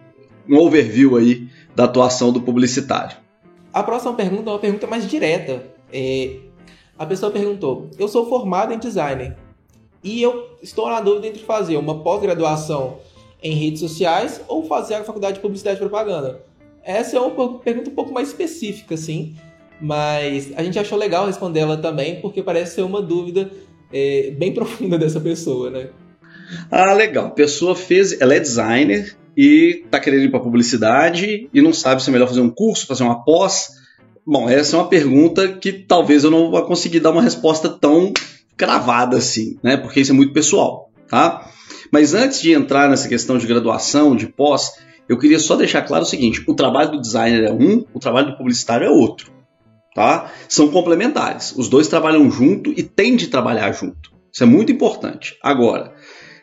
um 0.49 0.57
overview 0.57 1.15
aí 1.15 1.47
da 1.75 1.85
atuação 1.85 2.31
do 2.31 2.41
publicitário. 2.41 3.15
A 3.71 3.81
próxima 3.81 4.13
pergunta 4.13 4.49
é 4.49 4.53
uma 4.53 4.59
pergunta 4.59 4.87
mais 4.87 5.07
direta. 5.07 5.63
É, 5.91 6.37
a 6.97 7.05
pessoa 7.05 7.31
perguntou: 7.31 7.89
Eu 7.97 8.07
sou 8.07 8.27
formado 8.27 8.73
em 8.73 8.79
designer 8.79 9.35
e 10.03 10.21
eu 10.21 10.49
estou 10.61 10.89
na 10.89 11.01
dúvida 11.01 11.27
entre 11.27 11.41
fazer 11.43 11.77
uma 11.77 11.99
pós-graduação 11.99 12.97
em 13.41 13.55
redes 13.55 13.79
sociais 13.79 14.41
ou 14.47 14.65
fazer 14.65 14.95
a 14.95 15.03
faculdade 15.03 15.35
de 15.35 15.41
publicidade 15.41 15.77
e 15.77 15.79
propaganda. 15.79 16.41
Essa 16.83 17.17
é 17.17 17.19
uma 17.19 17.59
pergunta 17.59 17.89
um 17.89 17.95
pouco 17.95 18.13
mais 18.13 18.29
específica, 18.29 18.95
assim, 18.95 19.35
mas 19.79 20.51
a 20.55 20.63
gente 20.63 20.77
achou 20.77 20.97
legal 20.97 21.25
responder 21.25 21.61
ela 21.61 21.77
também, 21.77 22.19
porque 22.19 22.43
parece 22.43 22.75
ser 22.75 22.81
uma 22.81 23.01
dúvida 23.01 23.49
é, 23.91 24.31
bem 24.31 24.51
profunda 24.55 24.97
dessa 24.97 25.19
pessoa, 25.19 25.69
né? 25.69 25.89
Ah, 26.69 26.93
legal. 26.93 27.27
A 27.27 27.31
pessoa 27.31 27.75
fez, 27.75 28.19
ela 28.19 28.35
é 28.35 28.39
designer 28.39 29.15
e 29.35 29.83
está 29.85 29.99
querendo 29.99 30.23
ir 30.23 30.31
para 30.31 30.39
publicidade 30.39 31.49
e 31.53 31.61
não 31.61 31.73
sabe 31.73 32.03
se 32.03 32.09
é 32.09 32.13
melhor 32.13 32.27
fazer 32.27 32.41
um 32.41 32.49
curso, 32.49 32.85
fazer 32.85 33.03
uma 33.03 33.23
pós. 33.23 33.69
Bom, 34.25 34.49
essa 34.49 34.75
é 34.75 34.79
uma 34.79 34.87
pergunta 34.87 35.47
que 35.49 35.73
talvez 35.73 36.23
eu 36.23 36.31
não 36.31 36.49
vá 36.49 36.61
conseguir 36.61 37.01
dar 37.01 37.11
uma 37.11 37.21
resposta 37.21 37.67
tão 37.67 38.13
cravada 38.55 39.17
assim, 39.17 39.57
né? 39.61 39.75
Porque 39.75 39.99
isso 39.99 40.11
é 40.11 40.15
muito 40.15 40.33
pessoal, 40.33 40.89
tá? 41.09 41.49
Mas 41.91 42.13
antes 42.13 42.41
de 42.41 42.53
entrar 42.53 42.89
nessa 42.89 43.07
questão 43.07 43.37
de 43.37 43.45
graduação, 43.45 44.15
de 44.15 44.27
pós, 44.27 44.71
eu 45.09 45.17
queria 45.17 45.39
só 45.39 45.55
deixar 45.55 45.81
claro 45.81 46.03
o 46.03 46.07
seguinte: 46.07 46.43
o 46.47 46.53
trabalho 46.53 46.91
do 46.91 47.01
designer 47.01 47.43
é 47.43 47.51
um, 47.51 47.85
o 47.93 47.99
trabalho 47.99 48.31
do 48.31 48.37
publicitário 48.37 48.87
é 48.87 48.89
outro. 48.89 49.31
Tá? 49.93 50.31
São 50.49 50.69
complementares. 50.69 51.53
Os 51.55 51.69
dois 51.69 51.87
trabalham 51.87 52.31
junto 52.31 52.71
e 52.71 52.81
têm 52.81 53.15
de 53.15 53.27
trabalhar 53.27 53.71
junto. 53.73 54.11
Isso 54.31 54.41
é 54.41 54.47
muito 54.47 54.71
importante. 54.71 55.37
Agora, 55.43 55.93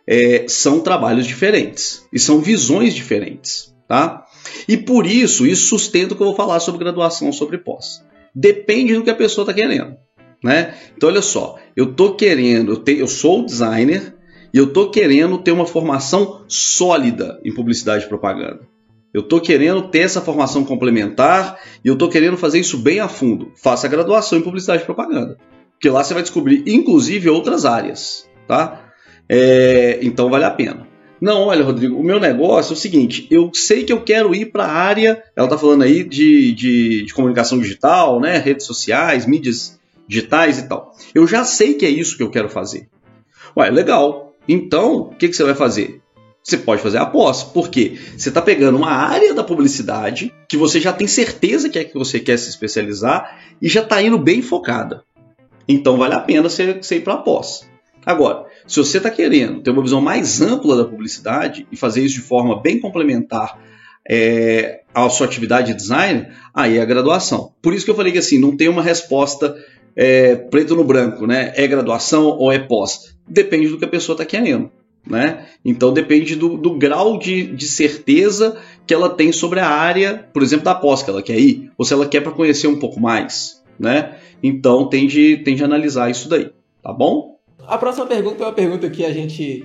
é, 0.07 0.45
são 0.47 0.79
trabalhos 0.79 1.27
diferentes 1.27 2.07
e 2.13 2.19
são 2.19 2.41
visões 2.41 2.95
diferentes. 2.95 3.75
Tá? 3.89 4.25
E 4.69 4.77
por 4.77 5.07
isso, 5.07 5.47
isso 5.47 5.69
sustenta 5.69 6.15
o 6.15 6.17
que 6.17 6.23
eu 6.23 6.29
vou 6.29 6.37
falar 6.37 6.61
sobre 6.61 6.81
graduação, 6.81 7.33
sobre 7.33 7.59
pós. 7.59 8.05
Depende 8.35 8.95
do 8.95 9.03
que 9.03 9.11
a 9.11 9.15
pessoa 9.15 9.43
está 9.43 9.55
querendo. 9.55 9.97
Né? 10.43 10.75
Então, 10.97 11.09
olha 11.09 11.23
só, 11.23 11.57
eu 11.77 11.91
estou 11.91 12.15
querendo, 12.15 12.73
eu, 12.73 12.77
te, 12.77 12.99
eu 12.99 13.07
sou 13.07 13.45
designer, 13.45 14.15
e 14.53 14.59
eu 14.59 14.65
estou 14.65 14.91
querendo 14.91 15.39
ter 15.39 15.53
uma 15.53 15.67
formação 15.67 16.45
sólida 16.49 17.41
em 17.45 17.55
publicidade 17.55 18.05
e 18.05 18.09
propaganda. 18.09 18.61
Eu 19.13 19.23
estou 19.23 19.41
querendo 19.41 19.89
ter 19.89 20.01
essa 20.01 20.21
formação 20.21 20.65
complementar 20.65 21.59
e 21.85 21.89
eu 21.89 21.95
estou 21.95 22.09
querendo 22.09 22.37
fazer 22.37 22.61
isso 22.61 22.79
bem 22.79 23.01
a 23.01 23.09
fundo. 23.09 23.53
Faça 23.57 23.87
a 23.87 23.91
graduação 23.91 24.39
em 24.39 24.43
publicidade 24.43 24.83
e 24.83 24.87
propaganda. 24.87 25.37
Porque 25.73 25.89
lá 25.89 26.05
você 26.05 26.15
vai 26.15 26.23
descobrir, 26.23 26.63
inclusive, 26.67 27.29
outras 27.29 27.65
áreas. 27.65 28.29
Tá? 28.47 28.93
É, 29.29 29.99
então 30.03 30.31
vale 30.31 30.45
a 30.45 30.51
pena. 30.51 30.87
Não, 31.21 31.43
olha, 31.43 31.65
Rodrigo, 31.65 31.97
o 31.97 32.03
meu 32.03 32.19
negócio 32.19 32.73
é 32.73 32.77
o 32.77 32.79
seguinte: 32.79 33.27
eu 33.31 33.51
sei 33.53 33.85
que 33.85 33.93
eu 33.93 34.01
quero 34.01 34.35
ir 34.35 34.47
para 34.47 34.65
a 34.65 34.73
área, 34.73 35.23
ela 35.37 35.47
está 35.47 35.59
falando 35.59 35.83
aí 35.83 36.03
de, 36.03 36.53
de, 36.53 37.03
de, 37.05 37.15
comunicação 37.15 37.59
digital, 37.59 38.19
né, 38.21 38.39
redes 38.39 38.65
sociais, 38.67 39.27
mídias 39.27 39.79
digitais 40.09 40.59
e 40.59 40.67
tal. 40.67 40.95
Eu 41.15 41.27
já 41.27 41.45
sei 41.45 41.75
que 41.75 41.85
é 41.85 41.91
isso 41.91 42.17
que 42.17 42.23
eu 42.23 42.31
quero 42.31 42.49
fazer. 42.49 42.89
Ué, 43.57 43.71
legal. 43.71 44.35
Então, 44.49 44.95
o 44.95 45.15
que, 45.15 45.29
que 45.29 45.37
você 45.37 45.45
vai 45.45 45.55
fazer? 45.55 46.01
Você 46.43 46.57
pode 46.57 46.81
fazer 46.81 46.99
a 46.99 47.07
pós, 47.07 47.45
porque 47.45 47.99
você 48.17 48.31
está 48.31 48.41
pegando 48.41 48.79
uma 48.79 48.91
área 48.91 49.35
da 49.35 49.45
publicidade 49.45 50.33
que 50.49 50.57
você 50.57 50.81
já 50.81 50.93
tem 50.93 51.07
certeza 51.07 51.69
que 51.69 51.79
é 51.79 51.85
que 51.85 51.95
você 51.95 52.19
quer 52.19 52.39
se 52.39 52.49
especializar 52.49 53.39
e 53.61 53.69
já 53.69 53.83
está 53.83 54.01
indo 54.03 54.19
bem 54.19 54.41
focada. 54.41 55.05
Então 55.69 55.99
vale 55.99 56.15
a 56.15 56.21
pena 56.21 56.49
você, 56.49 56.73
você 56.73 56.97
ir 56.97 57.03
para 57.03 57.15
a 57.15 57.19
pós. 57.19 57.70
Agora, 58.05 58.47
se 58.67 58.79
você 58.79 58.97
está 58.97 59.11
querendo 59.11 59.63
ter 59.63 59.71
uma 59.71 59.83
visão 59.83 60.01
mais 60.01 60.41
ampla 60.41 60.77
da 60.77 60.85
publicidade 60.85 61.67
e 61.71 61.77
fazer 61.77 62.03
isso 62.03 62.17
de 62.17 62.23
forma 62.23 62.61
bem 62.61 62.81
complementar 62.81 63.59
é, 64.09 64.81
à 64.95 65.09
sua 65.09 65.27
atividade 65.27 65.69
de 65.69 65.75
design, 65.75 66.29
aí 66.55 66.79
é 66.79 66.83
a 66.83 66.87
graduação. 66.87 67.53
Por 67.61 67.75
isso 67.75 67.85
que 67.85 67.91
eu 67.91 67.95
falei 67.95 68.13
que 68.13 68.19
assim, 68.19 68.39
não 68.39 68.57
tem 68.57 68.69
uma 68.69 68.83
resposta 68.83 69.57
é, 69.95 70.35
preto 70.35 70.75
no 70.75 70.85
branco, 70.85 71.27
né? 71.27 71.53
É 71.57 71.67
graduação 71.67 72.27
ou 72.27 72.51
é 72.51 72.59
pós? 72.59 73.17
Depende 73.29 73.69
do 73.69 73.79
que 73.79 73.85
a 73.85 73.89
pessoa 73.89 74.15
está 74.15 74.25
querendo. 74.25 74.71
Né? 75.07 75.47
Então 75.65 75.95
depende 75.95 76.37
do, 76.37 76.59
do 76.59 76.77
grau 76.77 77.19
de, 77.19 77.55
de, 77.55 77.67
certeza 77.67 78.59
que 78.87 78.93
ela 78.93 79.09
tem 79.09 79.33
sobre 79.33 79.59
a 79.59 79.67
área, 79.67 80.29
por 80.31 80.43
exemplo, 80.43 80.67
da 80.67 80.75
pós 80.75 81.03
que 81.03 81.09
ela 81.09 81.23
quer 81.23 81.39
ir, 81.39 81.71
ou 81.79 81.87
se 81.87 81.95
ela 81.95 82.07
quer 82.07 82.21
para 82.21 82.33
conhecer 82.33 82.67
um 82.67 82.79
pouco 82.79 83.01
mais. 83.01 83.63
Né? 83.79 84.17
Então 84.43 84.91
tem 84.91 85.07
de, 85.07 85.39
tem 85.39 85.57
de 85.57 85.65
analisar 85.65 86.11
isso 86.11 86.29
daí, 86.29 86.51
tá 86.83 86.93
bom? 86.93 87.40
A 87.71 87.79
próxima 87.79 88.05
pergunta 88.05 88.43
é 88.43 88.47
uma 88.49 88.53
pergunta 88.53 88.91
que 88.91 89.05
a 89.05 89.13
gente. 89.13 89.65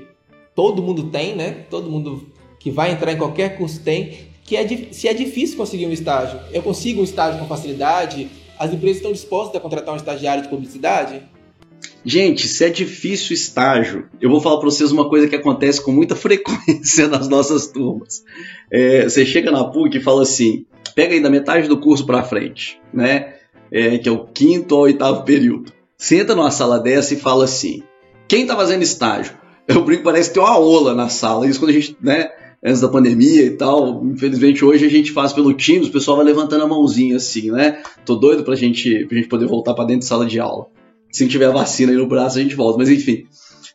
Todo 0.54 0.80
mundo 0.80 1.10
tem, 1.10 1.36
né? 1.36 1.66
Todo 1.72 1.90
mundo 1.90 2.28
que 2.60 2.70
vai 2.70 2.92
entrar 2.92 3.12
em 3.12 3.18
qualquer 3.18 3.58
curso 3.58 3.82
tem, 3.82 4.28
que 4.44 4.56
é 4.56 4.68
se 4.92 5.08
é 5.08 5.14
difícil 5.14 5.58
conseguir 5.58 5.88
um 5.88 5.92
estágio. 5.92 6.40
Eu 6.54 6.62
consigo 6.62 7.02
um 7.02 7.04
estágio 7.04 7.40
com 7.40 7.48
facilidade? 7.48 8.30
As 8.60 8.72
empresas 8.72 8.98
estão 8.98 9.12
dispostas 9.12 9.56
a 9.56 9.60
contratar 9.60 9.96
um 9.96 9.98
estagiário 9.98 10.44
de 10.44 10.50
publicidade? 10.50 11.24
Gente, 12.06 12.48
se 12.48 12.64
é 12.64 12.70
difícil 12.70 13.34
estágio, 13.34 14.08
eu 14.22 14.30
vou 14.30 14.40
falar 14.40 14.60
para 14.60 14.70
vocês 14.70 14.92
uma 14.92 15.10
coisa 15.10 15.28
que 15.28 15.36
acontece 15.36 15.84
com 15.84 15.92
muita 15.92 16.14
frequência 16.16 17.08
nas 17.08 17.28
nossas 17.28 17.66
turmas. 17.66 18.24
É, 18.72 19.06
você 19.06 19.26
chega 19.26 19.50
na 19.50 19.64
PUC 19.64 19.98
e 19.98 20.02
fala 20.02 20.22
assim: 20.22 20.68
pega 20.94 21.16
aí 21.16 21.22
da 21.24 21.30
metade 21.32 21.68
do 21.68 21.80
curso 21.80 22.06
para 22.06 22.22
frente, 22.22 22.80
né? 22.94 23.34
É, 23.72 23.98
que 23.98 24.08
é 24.08 24.12
o 24.12 24.28
quinto 24.28 24.76
ou 24.76 24.82
oitavo 24.82 25.24
período. 25.24 25.74
Senta 25.98 26.36
numa 26.36 26.52
sala 26.52 26.80
dessa 26.80 27.16
e 27.16 27.18
fala 27.18 27.46
assim: 27.46 27.82
quem 28.28 28.44
está 28.44 28.56
fazendo 28.56 28.84
estágio? 28.84 29.34
Eu 29.68 29.84
brinco, 29.84 30.04
parece 30.04 30.30
que 30.30 30.36
tem 30.36 30.44
uma 30.44 30.58
ola 30.58 30.94
na 30.94 31.10
sala. 31.10 31.48
Isso 31.48 31.60
quando 31.60 31.72
a 31.72 31.74
gente, 31.74 31.98
né, 32.02 32.30
antes 32.64 32.82
da 32.82 32.90
pandemia 32.90 33.46
e 33.46 33.52
tal. 33.52 34.04
Infelizmente 34.04 34.66
hoje 34.66 34.86
a 34.86 34.90
gente 34.90 35.12
faz 35.12 35.34
pelo 35.34 35.54
Teams, 35.54 35.88
o 35.88 35.92
pessoal 35.92 36.18
vai 36.18 36.26
levantando 36.26 36.64
a 36.64 36.68
mãozinha 36.68 37.18
assim, 37.18 37.52
né? 37.52 37.82
Tô 38.06 38.16
doido 38.16 38.44
pra 38.44 38.56
gente, 38.56 39.06
pra 39.06 39.18
gente 39.18 39.28
poder 39.28 39.48
voltar 39.48 39.74
para 39.74 39.86
dentro 39.86 40.02
de 40.02 40.06
sala 40.06 40.26
de 40.26 40.40
aula. 40.40 40.68
Se 41.12 41.28
tiver 41.28 41.46
a 41.46 41.52
vacina 41.52 41.92
aí 41.92 41.98
no 41.98 42.08
braço, 42.08 42.38
a 42.38 42.42
gente 42.42 42.56
volta. 42.56 42.78
Mas 42.78 42.90
enfim, 42.90 43.26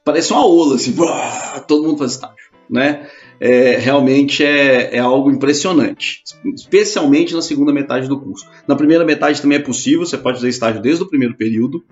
parece 0.04 0.32
uma 0.32 0.44
ola 0.44 0.74
assim, 0.74 0.94
todo 1.66 1.84
mundo 1.84 1.98
faz 1.98 2.12
estágio, 2.12 2.50
né? 2.68 3.06
É, 3.40 3.78
realmente 3.78 4.44
é, 4.44 4.96
é, 4.96 4.98
algo 4.98 5.30
impressionante, 5.30 6.22
especialmente 6.54 7.32
na 7.32 7.40
segunda 7.40 7.72
metade 7.72 8.06
do 8.06 8.20
curso. 8.20 8.46
Na 8.68 8.76
primeira 8.76 9.04
metade 9.04 9.40
também 9.40 9.56
é 9.56 9.62
possível, 9.62 10.04
você 10.04 10.18
pode 10.18 10.36
fazer 10.36 10.50
estágio 10.50 10.82
desde 10.82 11.02
o 11.02 11.08
primeiro 11.08 11.34
período, 11.34 11.82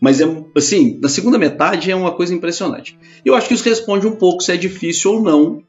mas 0.00 0.20
é 0.20 0.44
assim, 0.56 1.00
na 1.02 1.08
segunda 1.08 1.38
metade 1.38 1.90
é 1.90 1.96
uma 1.96 2.12
coisa 2.12 2.32
impressionante. 2.32 2.96
Eu 3.24 3.34
acho 3.34 3.48
que 3.48 3.54
isso 3.54 3.68
responde 3.68 4.06
um 4.06 4.14
pouco 4.14 4.42
se 4.42 4.52
é 4.52 4.56
difícil 4.56 5.14
ou 5.14 5.22
não 5.22 5.64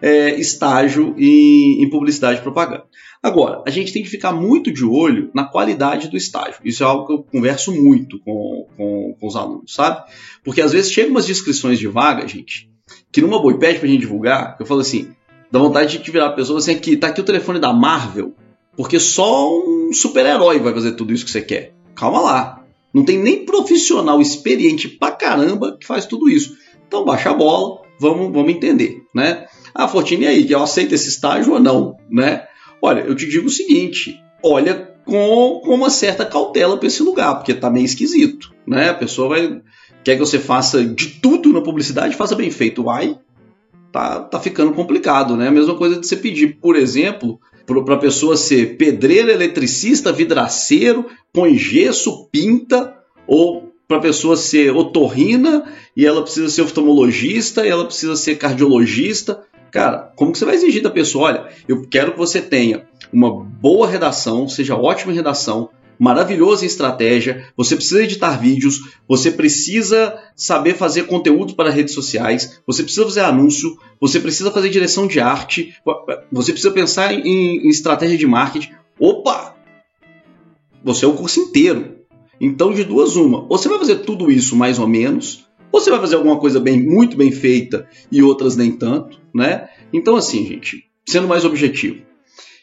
é, 0.00 0.34
estágio 0.40 1.14
em, 1.18 1.82
em 1.82 1.90
publicidade 1.90 2.40
e 2.40 2.42
propaganda. 2.42 2.84
Agora, 3.22 3.62
a 3.66 3.70
gente 3.70 3.92
tem 3.92 4.02
que 4.02 4.08
ficar 4.08 4.32
muito 4.32 4.72
de 4.72 4.84
olho 4.84 5.30
na 5.34 5.44
qualidade 5.44 6.08
do 6.08 6.16
estágio. 6.16 6.60
Isso 6.64 6.84
é 6.84 6.86
algo 6.86 7.06
que 7.06 7.12
eu 7.12 7.22
converso 7.24 7.74
muito 7.74 8.18
com, 8.20 8.68
com, 8.76 9.16
com 9.18 9.26
os 9.26 9.34
alunos, 9.34 9.74
sabe? 9.74 10.08
Porque 10.44 10.60
às 10.60 10.72
vezes 10.72 10.92
chegam 10.92 11.10
umas 11.10 11.26
descrições 11.26 11.80
de 11.80 11.88
vaga, 11.88 12.26
gente, 12.28 12.67
que 13.12 13.20
numa 13.20 13.40
boa 13.40 13.56
pede 13.58 13.78
pra 13.78 13.88
gente 13.88 14.00
divulgar, 14.00 14.56
eu 14.58 14.66
falo 14.66 14.80
assim, 14.80 15.10
dá 15.50 15.58
vontade 15.58 15.98
de 15.98 16.10
virar 16.10 16.26
a 16.26 16.32
pessoa 16.32 16.58
assim, 16.58 16.72
aqui, 16.72 16.96
tá 16.96 17.08
aqui 17.08 17.20
o 17.20 17.24
telefone 17.24 17.58
da 17.58 17.72
Marvel, 17.72 18.34
porque 18.76 19.00
só 19.00 19.50
um 19.50 19.92
super-herói 19.92 20.58
vai 20.58 20.72
fazer 20.72 20.92
tudo 20.92 21.12
isso 21.12 21.24
que 21.24 21.30
você 21.30 21.42
quer. 21.42 21.74
Calma 21.94 22.20
lá. 22.20 22.64
Não 22.94 23.04
tem 23.04 23.18
nem 23.18 23.44
profissional 23.44 24.20
experiente 24.20 24.88
pra 24.88 25.10
caramba 25.10 25.76
que 25.78 25.86
faz 25.86 26.06
tudo 26.06 26.28
isso. 26.28 26.56
Então 26.86 27.04
baixa 27.04 27.30
a 27.30 27.34
bola, 27.34 27.82
vamos, 28.00 28.32
vamos 28.32 28.52
entender, 28.52 29.02
né? 29.14 29.46
Ah, 29.74 29.88
Fortini, 29.88 30.24
e 30.24 30.28
aí, 30.28 30.50
eu 30.50 30.62
aceito 30.62 30.94
esse 30.94 31.08
estágio 31.08 31.52
ou 31.52 31.60
não, 31.60 31.96
né? 32.10 32.46
Olha, 32.80 33.00
eu 33.00 33.14
te 33.14 33.28
digo 33.28 33.46
o 33.46 33.50
seguinte, 33.50 34.20
olha 34.42 34.94
com, 35.04 35.60
com 35.64 35.74
uma 35.74 35.90
certa 35.90 36.24
cautela 36.24 36.76
para 36.76 36.86
esse 36.86 37.02
lugar, 37.02 37.34
porque 37.36 37.54
tá 37.54 37.70
meio 37.70 37.84
esquisito, 37.84 38.54
né? 38.66 38.90
A 38.90 38.94
pessoa 38.94 39.28
vai 39.30 39.60
quer 40.04 40.14
que 40.14 40.20
você 40.20 40.38
faça 40.38 40.84
de 40.84 41.08
tudo 41.20 41.52
na 41.52 41.60
publicidade, 41.60 42.16
faça 42.16 42.34
bem 42.34 42.50
feito. 42.50 42.84
Uai, 42.84 43.18
tá, 43.92 44.20
tá 44.20 44.40
ficando 44.40 44.72
complicado, 44.72 45.36
né? 45.36 45.48
A 45.48 45.52
mesma 45.52 45.74
coisa 45.74 45.98
de 46.00 46.06
você 46.06 46.16
pedir, 46.16 46.58
por 46.60 46.76
exemplo, 46.76 47.40
para 47.66 47.94
a 47.94 47.98
pessoa 47.98 48.36
ser 48.36 48.76
pedreiro, 48.76 49.30
eletricista, 49.30 50.12
vidraceiro, 50.12 51.06
põe 51.32 51.56
gesso, 51.56 52.28
pinta, 52.32 52.94
ou 53.26 53.72
para 53.86 53.98
a 53.98 54.00
pessoa 54.00 54.36
ser 54.36 54.74
otorrina 54.74 55.64
e 55.96 56.04
ela 56.04 56.22
precisa 56.22 56.48
ser 56.48 56.62
oftalmologista 56.62 57.66
e 57.66 57.70
ela 57.70 57.86
precisa 57.86 58.16
ser 58.16 58.36
cardiologista. 58.36 59.42
Cara, 59.70 60.12
como 60.16 60.32
que 60.32 60.38
você 60.38 60.44
vai 60.44 60.54
exigir 60.54 60.82
da 60.82 60.90
pessoa? 60.90 61.28
Olha, 61.28 61.48
eu 61.66 61.82
quero 61.88 62.12
que 62.12 62.18
você 62.18 62.40
tenha 62.40 62.86
uma 63.12 63.30
boa 63.30 63.86
redação, 63.86 64.48
seja 64.48 64.76
ótima 64.76 65.12
em 65.12 65.16
redação, 65.16 65.70
maravilhoso 65.98 66.64
em 66.64 66.66
estratégia, 66.66 67.46
você 67.56 67.74
precisa 67.74 68.02
editar 68.02 68.36
vídeos, 68.36 68.80
você 69.06 69.30
precisa 69.30 70.18
saber 70.36 70.74
fazer 70.74 71.04
conteúdo 71.04 71.54
para 71.54 71.70
redes 71.70 71.94
sociais, 71.94 72.60
você 72.66 72.82
precisa 72.82 73.04
fazer 73.04 73.20
anúncio, 73.20 73.76
você 74.00 74.20
precisa 74.20 74.50
fazer 74.50 74.68
direção 74.68 75.06
de 75.06 75.20
arte, 75.20 75.74
você 76.30 76.52
precisa 76.52 76.72
pensar 76.72 77.12
em, 77.12 77.66
em 77.66 77.68
estratégia 77.68 78.16
de 78.16 78.26
marketing. 78.26 78.72
Opa! 78.98 79.56
Você 80.84 81.04
é 81.04 81.08
o 81.08 81.14
curso 81.14 81.40
inteiro. 81.40 81.98
Então, 82.40 82.72
de 82.72 82.84
duas, 82.84 83.16
uma. 83.16 83.40
Ou 83.48 83.58
você 83.58 83.68
vai 83.68 83.78
fazer 83.78 83.96
tudo 83.96 84.30
isso 84.30 84.54
mais 84.54 84.78
ou 84.78 84.86
menos, 84.86 85.48
ou 85.72 85.80
você 85.80 85.90
vai 85.90 86.00
fazer 86.00 86.16
alguma 86.16 86.38
coisa 86.38 86.60
bem, 86.60 86.80
muito 86.80 87.16
bem 87.16 87.32
feita 87.32 87.88
e 88.10 88.22
outras 88.22 88.56
nem 88.56 88.72
tanto, 88.72 89.20
né? 89.34 89.68
Então, 89.92 90.16
assim, 90.16 90.46
gente, 90.46 90.84
sendo 91.06 91.26
mais 91.26 91.44
objetivo, 91.44 92.02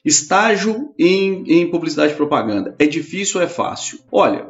Estágio 0.05 0.93
em, 0.99 1.43
em 1.47 1.69
publicidade 1.71 2.13
e 2.13 2.15
propaganda. 2.15 2.75
É 2.77 2.85
difícil 2.85 3.39
ou 3.39 3.45
é 3.45 3.49
fácil? 3.49 3.99
Olha, 4.11 4.49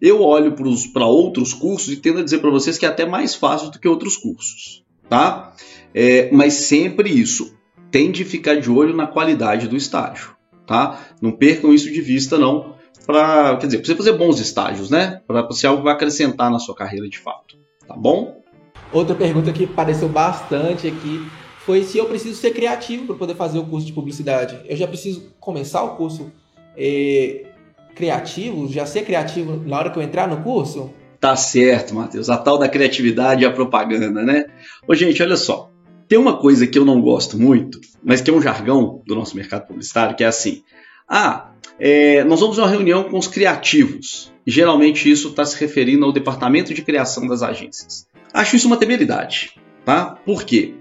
eu 0.00 0.22
olho 0.22 0.54
para 0.92 1.06
outros 1.06 1.52
cursos 1.52 1.92
e 1.92 1.96
tendo 1.96 2.20
a 2.20 2.24
dizer 2.24 2.38
para 2.38 2.50
vocês 2.50 2.78
que 2.78 2.86
é 2.86 2.88
até 2.88 3.04
mais 3.04 3.34
fácil 3.34 3.70
do 3.70 3.78
que 3.78 3.86
outros 3.86 4.16
cursos, 4.16 4.82
tá? 5.08 5.52
É, 5.94 6.30
mas 6.32 6.54
sempre 6.54 7.10
isso. 7.10 7.54
Tem 7.90 8.10
de 8.10 8.24
ficar 8.24 8.56
de 8.56 8.70
olho 8.70 8.96
na 8.96 9.06
qualidade 9.06 9.68
do 9.68 9.76
estágio, 9.76 10.34
tá? 10.66 10.98
Não 11.20 11.30
percam 11.30 11.72
isso 11.72 11.92
de 11.92 12.00
vista, 12.00 12.38
não. 12.38 12.74
Pra, 13.06 13.56
quer 13.58 13.66
dizer, 13.66 13.78
para 13.78 13.86
você 13.86 13.94
fazer 13.94 14.12
bons 14.12 14.40
estágios, 14.40 14.88
né? 14.88 15.20
Para 15.26 15.48
ser 15.52 15.66
algo 15.66 15.80
que 15.80 15.84
vai 15.84 15.94
acrescentar 15.94 16.50
na 16.50 16.58
sua 16.58 16.74
carreira 16.74 17.08
de 17.08 17.18
fato, 17.18 17.56
tá 17.86 17.94
bom? 17.94 18.42
Outra 18.90 19.14
pergunta 19.14 19.52
que 19.52 19.64
apareceu 19.64 20.08
bastante 20.08 20.88
aqui 20.88 21.20
foi 21.64 21.82
se 21.82 21.98
eu 21.98 22.06
preciso 22.06 22.38
ser 22.38 22.52
criativo 22.52 23.06
para 23.06 23.16
poder 23.16 23.34
fazer 23.34 23.58
o 23.58 23.64
curso 23.64 23.86
de 23.86 23.92
publicidade. 23.92 24.60
Eu 24.66 24.76
já 24.76 24.86
preciso 24.86 25.32
começar 25.40 25.82
o 25.82 25.96
curso 25.96 26.30
é, 26.76 27.46
criativo, 27.94 28.70
já 28.70 28.84
ser 28.84 29.04
criativo 29.04 29.62
na 29.66 29.78
hora 29.78 29.90
que 29.90 29.98
eu 29.98 30.02
entrar 30.02 30.28
no 30.28 30.42
curso? 30.42 30.90
Tá 31.18 31.34
certo, 31.36 31.94
Matheus. 31.94 32.28
A 32.28 32.36
tal 32.36 32.58
da 32.58 32.68
criatividade 32.68 33.42
e 33.42 33.46
a 33.46 33.50
propaganda, 33.50 34.22
né? 34.22 34.44
Ô, 34.86 34.94
gente, 34.94 35.22
olha 35.22 35.36
só. 35.36 35.70
Tem 36.06 36.18
uma 36.18 36.36
coisa 36.36 36.66
que 36.66 36.78
eu 36.78 36.84
não 36.84 37.00
gosto 37.00 37.38
muito, 37.38 37.80
mas 38.02 38.20
que 38.20 38.30
é 38.30 38.34
um 38.34 38.42
jargão 38.42 39.02
do 39.06 39.14
nosso 39.14 39.34
mercado 39.34 39.66
publicitário, 39.66 40.14
que 40.14 40.22
é 40.22 40.26
assim: 40.26 40.62
ah, 41.08 41.50
é, 41.80 42.22
nós 42.24 42.40
vamos 42.40 42.58
a 42.58 42.62
uma 42.64 42.70
reunião 42.70 43.04
com 43.04 43.16
os 43.18 43.26
criativos. 43.26 44.30
Geralmente 44.46 45.10
isso 45.10 45.28
está 45.28 45.46
se 45.46 45.58
referindo 45.58 46.04
ao 46.04 46.12
departamento 46.12 46.74
de 46.74 46.82
criação 46.82 47.26
das 47.26 47.42
agências. 47.42 48.06
Acho 48.34 48.56
isso 48.56 48.66
uma 48.66 48.76
temeridade, 48.76 49.52
tá? 49.86 50.18
Por 50.26 50.44
quê? 50.44 50.74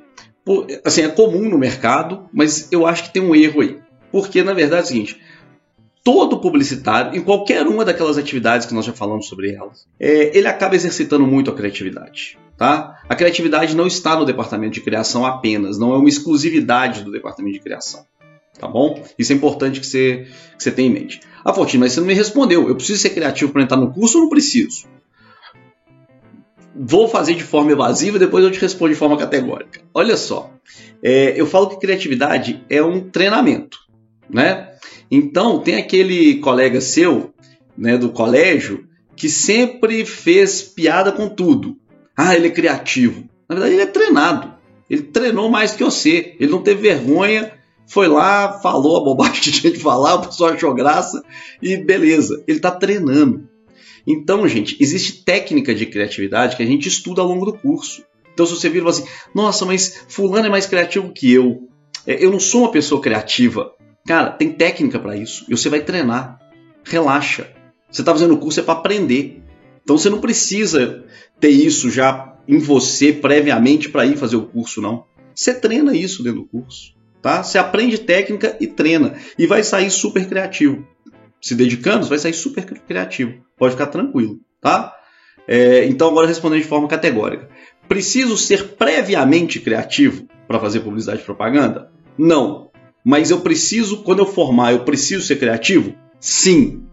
Assim, 0.84 1.02
é 1.02 1.10
comum 1.10 1.50
no 1.50 1.58
mercado, 1.58 2.30
mas 2.34 2.72
eu 2.72 2.86
acho 2.86 3.04
que 3.04 3.14
tem 3.14 3.22
um 3.22 3.36
erro 3.36 3.62
aí. 3.62 3.80
Porque, 4.12 4.44
na 4.44 4.54
verdade, 4.54 4.82
é 4.82 4.86
o 4.86 4.88
seguinte: 4.88 5.22
todo 6.04 6.40
publicitário, 6.40 7.18
em 7.18 7.22
qualquer 7.22 7.66
uma 7.66 7.86
daquelas 7.86 8.18
atividades 8.18 8.68
que 8.68 8.74
nós 8.74 8.86
já 8.86 8.94
falamos 8.94 9.28
sobre 9.28 9.54
elas, 9.54 9.88
é, 10.00 10.38
ele 10.38 10.48
acaba 10.48 10.76
exercitando 10.76 11.26
muito 11.26 11.50
a 11.50 11.56
criatividade. 11.56 12.38
Tá? 12.58 13.02
A 13.10 13.16
criatividade 13.16 13.76
não 13.76 13.88
está 13.88 14.16
no 14.16 14.26
departamento 14.26 14.74
de 14.74 14.82
criação 14.82 15.26
apenas, 15.26 15.80
não 15.80 15.94
é 15.94 15.98
uma 15.98 16.10
exclusividade 16.10 17.04
do 17.04 17.12
departamento 17.12 17.56
de 17.56 17.64
criação. 17.64 18.06
Tá 18.60 18.68
bom? 18.68 19.04
Isso 19.18 19.34
é 19.34 19.36
importante 19.36 19.80
que 19.80 19.86
você, 19.88 20.28
que 20.56 20.64
você 20.64 20.72
tenha 20.72 20.88
em 20.88 20.94
mente. 20.94 21.22
Ah, 21.44 21.54
Fortino, 21.54 21.82
mas 21.82 21.94
você 21.94 22.00
não 22.00 22.08
me 22.08 22.14
respondeu. 22.14 22.70
Eu 22.70 22.76
preciso 22.76 23.02
ser 23.02 23.10
criativo 23.10 23.52
para 23.52 23.64
entrar 23.64 23.78
no 23.78 23.92
curso 23.92 24.18
ou 24.18 24.24
não 24.24 24.30
preciso? 24.30 24.86
Vou 26.76 27.08
fazer 27.08 27.36
de 27.36 27.44
forma 27.44 27.72
evasiva, 27.72 28.20
depois 28.20 28.44
eu 28.44 28.52
te 28.52 28.60
respondo 28.60 28.94
de 28.94 29.00
forma 29.00 29.18
categórica. 29.18 29.82
Olha 29.94 30.18
só, 30.18 30.52
é, 31.02 31.40
eu 31.40 31.46
falo 31.46 31.70
que 31.70 31.80
criatividade 31.80 32.64
é 32.70 32.82
um 32.82 33.02
treinamento, 33.10 33.78
né? 34.30 34.72
Então 35.10 35.60
tem 35.60 35.76
aquele 35.76 36.36
colega 36.40 36.82
seu, 36.82 37.34
né, 37.78 37.98
do 37.98 38.10
colégio, 38.10 38.88
que 39.16 39.30
sempre 39.30 40.06
fez 40.06 40.62
piada 40.62 41.12
com 41.12 41.30
tudo. 41.30 41.78
Ah, 42.18 42.36
ele 42.36 42.48
é 42.48 42.52
criativo. 42.52 43.30
Na 43.48 43.56
verdade, 43.56 43.76
ele 43.76 43.84
é 43.84 43.88
treinado. 43.88 44.54
Ele 44.90 45.04
treinou 45.04 45.50
mais 45.50 45.74
que 45.74 45.84
você. 45.84 46.36
Ele 46.40 46.52
não 46.52 46.62
teve 46.62 46.82
vergonha, 46.82 47.52
foi 47.86 48.08
lá, 48.08 48.60
falou 48.60 48.98
a 48.98 49.04
bobagem 49.04 49.40
que 49.42 49.52
tinha 49.52 49.74
de 49.74 49.80
falar, 49.80 50.16
o 50.16 50.28
pessoal 50.28 50.54
achou 50.54 50.74
graça 50.74 51.24
e 51.62 51.78
beleza. 51.78 52.44
Ele 52.48 52.58
está 52.58 52.72
treinando. 52.72 53.48
Então, 54.06 54.48
gente, 54.48 54.78
existe 54.80 55.24
técnica 55.24 55.74
de 55.74 55.86
criatividade 55.86 56.56
que 56.56 56.64
a 56.64 56.66
gente 56.66 56.88
estuda 56.88 57.22
ao 57.22 57.28
longo 57.28 57.46
do 57.46 57.54
curso. 57.54 58.04
Então, 58.34 58.46
se 58.46 58.56
você 58.56 58.70
vira 58.70 58.90
assim, 58.90 59.06
nossa, 59.34 59.66
mas 59.66 60.06
fulano 60.08 60.48
é 60.48 60.50
mais 60.50 60.66
criativo 60.66 61.12
que 61.12 61.32
eu. 61.32 61.70
É, 62.06 62.24
eu 62.24 62.32
não 62.32 62.40
sou 62.40 62.62
uma 62.62 62.72
pessoa 62.72 63.02
criativa. 63.02 63.74
Cara, 64.06 64.32
tem 64.32 64.52
técnica 64.52 65.00
para 65.00 65.16
isso. 65.16 65.46
E 65.48 65.56
você 65.56 65.70
vai 65.70 65.82
treinar. 65.82 66.40
Relaxa. 66.84 67.50
Você 67.90 68.02
está 68.02 68.12
fazendo 68.12 68.34
o 68.34 68.38
curso 68.38 68.60
é 68.60 68.64
para 68.64 68.74
aprender. 68.74 69.42
Então 69.84 69.98
você 69.98 70.10
não 70.10 70.20
precisa 70.20 71.06
ter 71.40 71.50
isso 71.50 71.90
já 71.90 72.36
em 72.48 72.58
você 72.58 73.14
previamente 73.14 73.90
para 73.90 74.06
ir 74.06 74.18
fazer 74.18 74.36
o 74.36 74.46
curso, 74.46 74.82
não. 74.82 75.06
Você 75.34 75.54
treina 75.54 75.96
isso 75.96 76.24
dentro 76.24 76.42
do 76.42 76.48
curso. 76.48 76.94
Tá? 77.22 77.42
Você 77.42 77.58
aprende 77.58 77.98
técnica 77.98 78.58
e 78.60 78.68
treina. 78.68 79.16
E 79.38 79.48
vai 79.48 79.64
sair 79.64 79.90
super 79.90 80.28
criativo. 80.28 80.86
Se 81.44 81.56
dedicando, 81.56 82.06
você 82.06 82.10
vai 82.10 82.20
sair 82.20 82.34
super 82.34 82.64
criativo. 82.66 83.34
Pode 83.58 83.74
ficar 83.74 83.88
tranquilo. 83.88 84.40
Tá? 84.62 84.96
É, 85.46 85.86
então, 85.88 86.08
agora 86.08 86.26
respondendo 86.26 86.62
de 86.62 86.68
forma 86.68 86.88
categórica. 86.88 87.50
Preciso 87.86 88.38
ser 88.38 88.76
previamente 88.76 89.60
criativo 89.60 90.26
para 90.48 90.58
fazer 90.58 90.80
publicidade 90.80 91.20
e 91.22 91.26
propaganda? 91.26 91.92
Não. 92.18 92.72
Mas 93.04 93.30
eu 93.30 93.42
preciso, 93.42 94.04
quando 94.04 94.20
eu 94.20 94.26
formar, 94.26 94.72
eu 94.72 94.86
preciso 94.86 95.28
ser 95.28 95.36
criativo? 95.36 95.94
Sim. 96.18 96.86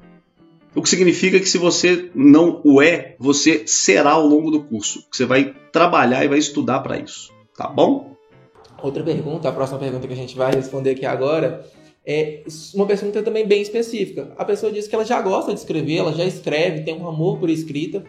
O 0.75 0.83
que 0.83 0.89
significa 0.89 1.39
que 1.39 1.49
se 1.49 1.57
você 1.57 2.11
não 2.13 2.61
o 2.65 2.83
é, 2.83 3.15
você 3.21 3.63
será 3.69 4.11
ao 4.11 4.27
longo 4.27 4.51
do 4.51 4.65
curso. 4.65 5.07
Você 5.13 5.25
vai 5.25 5.55
trabalhar 5.71 6.25
e 6.25 6.29
vai 6.29 6.39
estudar 6.39 6.81
para 6.81 6.99
isso. 6.99 7.33
Tá 7.57 7.69
bom? 7.69 8.17
Outra 8.83 9.05
pergunta, 9.05 9.49
a 9.49 9.53
próxima 9.53 9.79
pergunta 9.79 10.09
que 10.09 10.13
a 10.13 10.17
gente 10.17 10.37
vai 10.37 10.53
responder 10.53 10.91
aqui 10.91 11.07
agora 11.07 11.65
é 12.05 12.43
uma 12.75 12.87
pergunta 12.87 13.23
também 13.23 13.47
bem 13.47 13.63
específica. 13.63 14.33
A 14.37 14.45
pessoa 14.45 14.73
diz 14.73 14.89
que 14.89 14.95
ela 14.95 15.05
já 15.05 15.21
gosta 15.21 15.53
de 15.53 15.61
escrever, 15.61 15.97
ela 15.97 16.13
já 16.13 16.25
escreve, 16.25 16.83
tem 16.83 16.95
um 16.95 17.09
amor 17.09 17.39
por 17.39 17.51
escrita, 17.51 18.03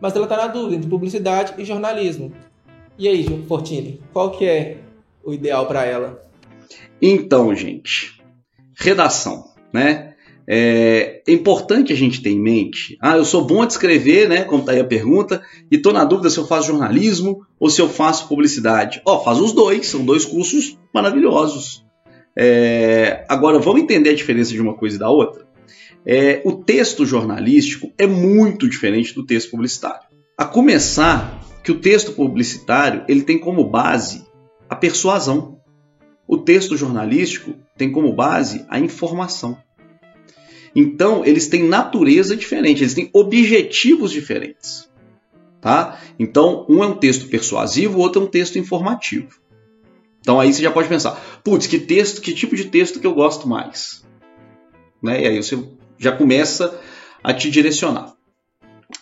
mas 0.00 0.14
ela 0.14 0.24
está 0.24 0.36
na 0.36 0.48
dúvida 0.48 0.76
entre 0.76 0.90
publicidade 0.90 1.54
e 1.58 1.64
jornalismo. 1.64 2.32
E 2.98 3.08
aí, 3.08 3.24
Fortini, 3.46 4.00
qual 4.12 4.30
que 4.30 4.44
é 4.44 4.78
o 5.24 5.32
ideal 5.32 5.66
para 5.66 5.84
ela? 5.84 6.22
Então, 7.00 7.54
gente, 7.54 8.20
redação, 8.74 9.44
né? 9.72 10.14
É, 10.48 11.22
é, 11.26 11.32
importante 11.32 11.92
a 11.92 11.96
gente 11.96 12.22
ter 12.22 12.30
em 12.30 12.38
mente. 12.38 12.96
Ah, 13.00 13.16
eu 13.16 13.24
sou 13.24 13.44
bom 13.44 13.66
de 13.66 13.72
escrever, 13.72 14.28
né? 14.28 14.44
Como 14.44 14.60
está 14.60 14.72
aí 14.72 14.80
a 14.80 14.84
pergunta, 14.84 15.42
e 15.70 15.76
estou 15.76 15.92
na 15.92 16.04
dúvida 16.04 16.30
se 16.30 16.38
eu 16.38 16.46
faço 16.46 16.68
jornalismo 16.68 17.44
ou 17.58 17.68
se 17.68 17.82
eu 17.82 17.88
faço 17.88 18.28
publicidade. 18.28 19.02
Ó, 19.04 19.16
oh, 19.16 19.24
faz 19.24 19.40
os 19.40 19.52
dois, 19.52 19.86
são 19.88 20.04
dois 20.04 20.24
cursos 20.24 20.78
maravilhosos. 20.94 21.85
É, 22.36 23.24
agora, 23.28 23.58
vamos 23.58 23.82
entender 23.82 24.10
a 24.10 24.14
diferença 24.14 24.52
de 24.52 24.60
uma 24.60 24.74
coisa 24.74 24.96
e 24.96 24.98
da 24.98 25.08
outra? 25.08 25.46
É, 26.04 26.42
o 26.44 26.52
texto 26.52 27.06
jornalístico 27.06 27.92
é 27.98 28.06
muito 28.06 28.68
diferente 28.68 29.14
do 29.14 29.24
texto 29.24 29.50
publicitário. 29.50 30.06
A 30.36 30.44
começar 30.44 31.40
que 31.64 31.72
o 31.72 31.80
texto 31.80 32.12
publicitário 32.12 33.04
ele 33.08 33.22
tem 33.22 33.38
como 33.38 33.68
base 33.68 34.24
a 34.68 34.76
persuasão. 34.76 35.58
O 36.28 36.36
texto 36.36 36.76
jornalístico 36.76 37.54
tem 37.76 37.90
como 37.90 38.12
base 38.12 38.64
a 38.68 38.78
informação. 38.78 39.58
Então, 40.74 41.24
eles 41.24 41.48
têm 41.48 41.64
natureza 41.64 42.36
diferente, 42.36 42.82
eles 42.82 42.94
têm 42.94 43.08
objetivos 43.12 44.12
diferentes. 44.12 44.88
Tá? 45.60 45.98
Então, 46.18 46.66
um 46.68 46.84
é 46.84 46.86
um 46.86 46.94
texto 46.94 47.28
persuasivo, 47.28 47.98
o 47.98 48.00
outro 48.02 48.20
é 48.20 48.24
um 48.24 48.28
texto 48.28 48.58
informativo. 48.58 49.40
Então 50.26 50.40
aí 50.40 50.52
você 50.52 50.60
já 50.60 50.72
pode 50.72 50.88
pensar, 50.88 51.40
putz, 51.44 51.68
que 51.68 51.78
texto, 51.78 52.20
que 52.20 52.34
tipo 52.34 52.56
de 52.56 52.64
texto 52.64 52.98
que 52.98 53.06
eu 53.06 53.14
gosto 53.14 53.48
mais? 53.48 54.04
Né? 55.00 55.22
E 55.22 55.28
aí 55.28 55.36
você 55.40 55.56
já 55.96 56.10
começa 56.10 56.80
a 57.22 57.32
te 57.32 57.48
direcionar. 57.48 58.12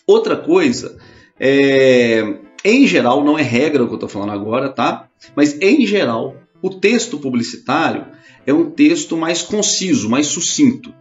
Outra 0.07 0.37
coisa, 0.37 0.99
é, 1.41 2.41
em 2.63 2.87
geral, 2.87 3.25
não 3.25 3.39
é 3.39 3.43
regra 3.43 3.83
o 3.83 3.87
que 3.87 3.95
eu 3.95 3.97
estou 3.97 4.09
falando 4.09 4.33
agora, 4.33 4.69
tá? 4.69 5.09
Mas 5.35 5.59
em 5.63 5.87
geral, 5.87 6.37
o 6.61 6.69
texto 6.69 7.17
publicitário 7.17 8.09
é 8.47 8.53
um 8.53 8.71
texto 8.71 9.17
mais 9.17 9.41
conciso, 9.41 10.11
mais 10.11 10.27
sucinto. 10.27 10.93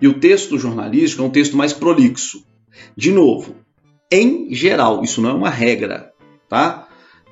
E 0.00 0.06
o 0.06 0.20
texto 0.20 0.56
jornalístico 0.60 1.24
é 1.24 1.26
um 1.26 1.30
texto 1.30 1.56
mais 1.56 1.72
prolixo. 1.72 2.46
De 2.96 3.10
novo, 3.10 3.56
em 4.12 4.54
geral, 4.54 5.02
isso 5.02 5.20
não 5.20 5.30
é 5.30 5.34
uma 5.34 5.50
regra, 5.50 6.12
tá? 6.48 6.83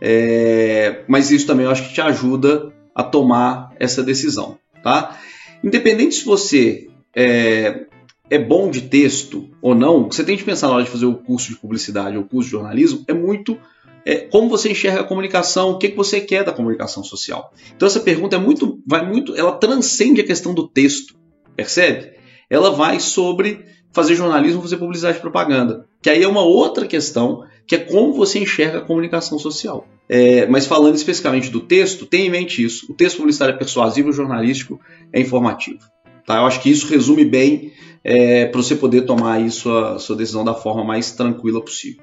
É, 0.05 1.05
mas 1.07 1.31
isso 1.31 1.47
também 1.47 1.65
eu 1.65 1.71
acho 1.71 1.87
que 1.87 1.95
te 1.95 2.01
ajuda 2.01 2.73
a 2.93 3.05
tomar 3.05 3.73
essa 3.79 4.03
decisão, 4.03 4.59
tá? 4.83 5.17
Independente 5.63 6.17
se 6.17 6.25
você 6.25 6.89
é, 7.15 7.87
é 8.29 8.39
bom 8.39 8.69
de 8.69 8.81
texto 8.81 9.49
ou 9.63 9.77
não, 9.77 10.07
você 10.07 10.25
tem 10.25 10.37
que 10.37 10.43
pensar 10.43 10.67
na 10.67 10.75
hora 10.75 10.85
de 10.85 10.91
fazer 10.91 11.07
o 11.07 11.15
curso 11.15 11.51
de 11.51 11.59
publicidade 11.61 12.17
ou 12.17 12.25
o 12.25 12.29
curso 12.29 12.49
de 12.49 12.53
jornalismo 12.53 13.05
é 13.07 13.13
muito 13.13 13.57
é, 14.05 14.17
como 14.17 14.49
você 14.49 14.73
enxerga 14.73 15.03
a 15.03 15.05
comunicação, 15.05 15.71
o 15.71 15.79
que, 15.79 15.91
que 15.91 15.97
você 15.97 16.21
quer 16.21 16.43
da 16.43 16.51
comunicação 16.51 17.05
social. 17.05 17.55
Então 17.77 17.87
essa 17.87 18.01
pergunta 18.01 18.35
é 18.35 18.39
muito, 18.41 18.83
vai 18.85 19.07
muito, 19.07 19.37
ela 19.37 19.53
transcende 19.53 20.21
a 20.21 20.27
questão 20.27 20.53
do 20.53 20.67
texto, 20.67 21.15
percebe? 21.55 22.13
ela 22.53 22.71
vai 22.71 23.01
sobre 23.01 23.65
fazer 23.93 24.15
jornalismo, 24.15 24.61
fazer 24.61 24.77
publicidade 24.77 25.17
e 25.17 25.21
propaganda. 25.23 25.87
Que 26.03 26.11
aí 26.11 26.23
é 26.23 26.29
uma 26.29 26.43
outra 26.43 26.87
questão, 26.87 27.45
que 27.67 27.75
é 27.75 27.79
como 27.79 28.13
você 28.13 28.39
enxerga 28.39 28.79
a 28.79 28.81
comunicação 28.81 29.39
social. 29.39 29.87
É, 30.09 30.47
mas 30.47 30.67
falando 30.67 30.95
especificamente 30.95 31.51
do 31.51 31.61
texto, 31.61 32.07
tenha 32.07 32.27
em 32.27 32.31
mente 32.31 32.63
isso. 32.63 32.91
O 32.91 32.95
texto 32.95 33.19
publicitário 33.19 33.55
é 33.55 33.59
persuasivo, 33.59 34.11
o 34.11 34.13
jornalístico 34.13 34.81
é 35.13 35.21
informativo. 35.21 35.81
Tá? 36.27 36.37
Eu 36.37 36.47
acho 36.47 36.61
que 36.61 36.71
isso 36.71 36.87
resume 36.87 37.25
bem 37.25 37.73
é, 38.05 38.47
para 38.47 38.63
você 38.63 38.75
poder 38.75 39.03
tomar 39.03 39.35
aí 39.35 39.51
sua, 39.51 39.99
sua 39.99 40.17
decisão 40.17 40.45
da 40.45 40.55
forma 40.55 40.85
mais 40.85 41.13
tranquila 41.13 41.61
possível. 41.61 42.03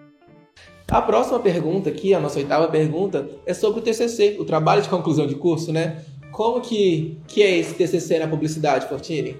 A 0.88 1.02
próxima 1.02 1.39
pergunta 1.39 1.89
aqui, 1.89 2.13
a 2.13 2.19
nossa 2.19 2.39
oitava 2.39 2.67
pergunta, 2.67 3.30
é 3.45 3.54
sobre 3.54 3.80
o 3.80 3.84
TCC, 3.84 4.38
o 4.39 4.45
trabalho 4.45 4.82
de 4.82 4.89
conclusão 4.89 5.28
de 5.28 5.36
curso, 5.36 5.72
né? 5.72 6.04
Como 6.32 6.62
que, 6.62 7.17
que 7.28 7.43
é 7.43 7.58
esse 7.60 7.76
TCC 7.76 8.17
na 8.17 8.28
publicidade, 8.28 8.88
Fortini? 8.88 9.36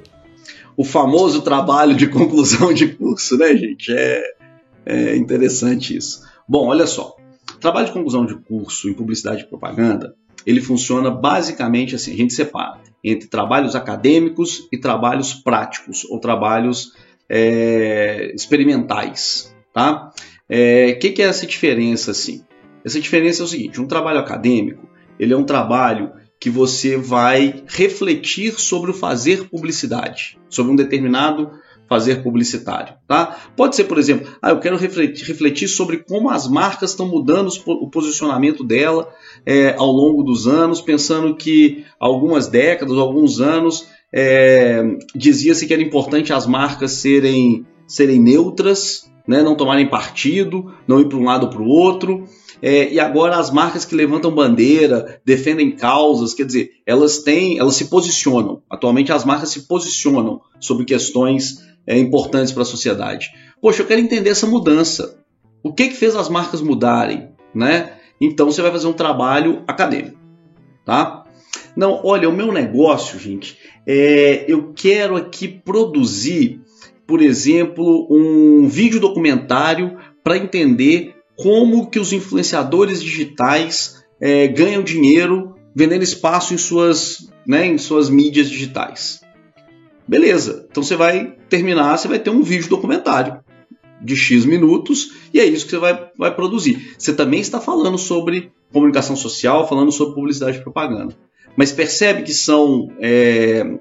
o 0.80 0.84
famoso 0.86 1.42
trabalho 1.42 1.94
de 1.94 2.08
conclusão 2.08 2.72
de 2.74 2.88
curso, 2.88 3.38
né, 3.38 3.54
gente? 3.54 3.92
É, 3.92 4.24
é 4.86 5.16
interessante 5.16 5.96
isso. 5.96 6.22
Bom, 6.48 6.68
olha 6.68 6.88
só. 6.88 7.16
Trabalho 7.60 7.88
de 7.88 7.92
conclusão 7.92 8.26
de 8.26 8.36
curso 8.36 8.90
em 8.90 8.94
publicidade 8.94 9.44
e 9.44 9.48
propaganda, 9.48 10.16
ele 10.46 10.62
funciona 10.62 11.12
basicamente 11.12 11.96
assim, 11.96 12.14
a 12.14 12.18
gente 12.18 12.34
separa 12.34 12.80
entre 13.04 13.28
trabalhos 13.28 13.76
acadêmicos 13.76 14.68
e 14.72 14.78
trabalhos 14.78 15.34
práticos, 15.34 16.06
ou 16.06 16.20
trabalhos 16.20 16.94
é, 17.30 18.32
experimentais, 18.34 19.56
tá? 19.74 20.12
O 20.12 20.14
é, 20.50 20.94
que, 20.94 21.12
que 21.12 21.22
é 21.22 21.26
essa 21.26 21.46
diferença, 21.46 22.12
assim? 22.12 22.44
Essa 22.84 23.00
diferença 23.00 23.44
é 23.44 23.46
o 23.46 23.48
seguinte, 23.48 23.80
um 23.80 23.88
trabalho 23.88 24.20
acadêmico, 24.20 24.90
ele 25.20 25.34
é 25.34 25.38
um 25.38 25.44
trabalho 25.44 26.12
que 26.40 26.50
você 26.50 26.96
vai 26.96 27.64
refletir 27.68 28.54
sobre 28.54 28.92
o 28.92 28.94
fazer 28.94 29.50
publicidade, 29.50 30.40
sobre 30.50 30.72
um 30.72 30.76
determinado 30.76 31.52
fazer 31.90 32.22
publicitário, 32.22 32.94
tá? 33.08 33.36
Pode 33.58 33.76
ser, 33.76 33.86
por 33.86 33.98
exemplo, 33.98 34.32
ah, 34.40 34.52
eu 34.52 34.60
quero 34.60 34.78
refletir, 34.78 35.68
sobre 35.68 35.98
como 35.98 36.30
as 36.30 36.48
marcas 36.48 36.92
estão 36.92 37.08
mudando 37.08 37.50
o 37.66 37.90
posicionamento 37.90 38.64
dela 38.64 39.12
é, 39.44 39.76
ao 39.76 39.92
longo 39.92 40.22
dos 40.22 40.48
anos, 40.48 40.82
pensando 40.82 41.36
que 41.36 41.84
algumas 42.00 42.48
décadas, 42.48 42.96
alguns 42.96 43.42
anos, 43.42 43.88
é, 44.14 44.84
dizia-se 45.16 45.66
que 45.66 45.74
era 45.74 45.82
importante 45.82 46.32
as 46.32 46.46
marcas 46.46 46.92
serem, 46.92 47.66
serem 47.88 48.20
neutras, 48.20 49.10
né, 49.28 49.42
não 49.42 49.56
tomarem 49.56 49.88
partido, 49.88 50.72
não 50.88 51.00
ir 51.00 51.08
para 51.08 51.18
um 51.18 51.24
lado 51.24 51.46
ou 51.46 51.50
para 51.50 51.62
o 51.62 51.68
outro. 51.68 52.26
É, 52.62 52.92
e 52.92 53.00
agora 53.00 53.38
as 53.38 53.52
marcas 53.52 53.86
que 53.86 53.96
levantam 53.96 54.34
bandeira, 54.34 55.22
defendem 55.24 55.72
causas, 55.72 56.34
quer 56.34 56.46
dizer, 56.46 56.72
elas 56.86 57.20
têm, 57.20 57.58
elas 57.58 57.76
se 57.76 57.86
posicionam. 57.86 58.62
Atualmente 58.70 59.12
as 59.12 59.24
marcas 59.24 59.50
se 59.50 59.68
posicionam 59.68 60.42
sobre 60.60 60.86
questões 60.86 61.64
é, 61.90 61.98
importantes 61.98 62.54
para 62.54 62.62
a 62.62 62.66
sociedade. 62.66 63.32
Poxa, 63.60 63.82
eu 63.82 63.88
quero 63.88 64.00
entender 64.00 64.30
essa 64.30 64.46
mudança. 64.46 65.20
O 65.64 65.74
que, 65.74 65.88
que 65.88 65.96
fez 65.96 66.16
as 66.16 66.30
marcas 66.30 66.62
mudarem, 66.62 67.30
né? 67.54 67.94
Então 68.22 68.52
você 68.52 68.62
vai 68.62 68.72
fazer 68.72 68.86
um 68.86 68.94
trabalho 68.94 69.64
acadêmico, 69.68 70.18
tá? 70.86 71.26
Não, 71.76 72.00
olha, 72.04 72.30
o 72.30 72.34
meu 72.34 72.52
negócio, 72.52 73.18
gente, 73.18 73.58
é, 73.88 74.46
eu 74.48 74.72
quero 74.74 75.16
aqui 75.16 75.48
produzir, 75.48 76.62
por 77.08 77.22
exemplo, 77.22 78.08
um 78.12 78.68
vídeo 78.68 79.00
documentário 79.00 79.98
para 80.24 80.38
entender 80.38 81.16
como 81.36 81.90
que 81.90 82.00
os 82.00 82.14
influenciadores 82.14 83.02
digitais 83.02 84.04
é, 84.22 84.48
ganham 84.48 84.84
dinheiro 84.84 85.56
vendendo 85.74 86.04
espaço 86.04 86.54
em 86.54 86.58
suas, 86.58 87.32
né, 87.48 87.66
em 87.66 87.78
suas 87.78 88.10
mídias 88.10 88.50
digitais. 88.50 89.22
Beleza, 90.08 90.68
então 90.70 90.84
você 90.84 90.96
vai 90.96 91.39
terminar, 91.50 91.98
você 91.98 92.08
vai 92.08 92.20
ter 92.20 92.30
um 92.30 92.42
vídeo 92.42 92.70
documentário 92.70 93.40
de 94.02 94.16
X 94.16 94.46
minutos 94.46 95.14
e 95.34 95.40
é 95.40 95.46
isso 95.46 95.66
que 95.66 95.72
você 95.72 95.78
vai, 95.78 96.10
vai 96.18 96.34
produzir. 96.34 96.96
Você 96.98 97.14
também 97.14 97.42
está 97.42 97.60
falando 97.60 97.98
sobre 97.98 98.52
comunicação 98.72 99.16
social, 99.16 99.68
falando 99.68 99.92
sobre 99.92 100.16
publicidade 100.16 100.58
e 100.58 100.62
propaganda. 100.62 101.16
Mas 101.56 101.72
percebe 101.72 102.24
que 102.24 102.34
são 102.34 102.92
é, 103.00 103.80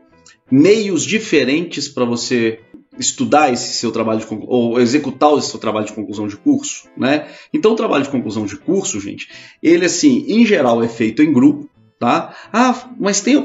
meios 0.50 1.04
diferentes 1.04 1.88
para 1.88 2.04
você 2.04 2.60
estudar 2.98 3.52
esse 3.52 3.74
seu 3.74 3.92
trabalho 3.92 4.18
de 4.18 4.26
ou 4.30 4.80
executar 4.80 5.36
esse 5.38 5.50
seu 5.50 5.60
trabalho 5.60 5.86
de 5.86 5.92
conclusão 5.92 6.26
de 6.26 6.36
curso, 6.36 6.88
né? 6.96 7.28
Então 7.52 7.72
o 7.72 7.76
trabalho 7.76 8.02
de 8.02 8.10
conclusão 8.10 8.44
de 8.44 8.56
curso, 8.56 9.00
gente, 9.00 9.28
ele 9.62 9.84
assim, 9.84 10.24
em 10.26 10.44
geral 10.44 10.82
é 10.82 10.88
feito 10.88 11.22
em 11.22 11.32
grupo, 11.32 11.68
tá? 11.98 12.34
Ah, 12.52 12.90
mas 12.98 13.20
tem 13.20 13.36
a 13.36 13.44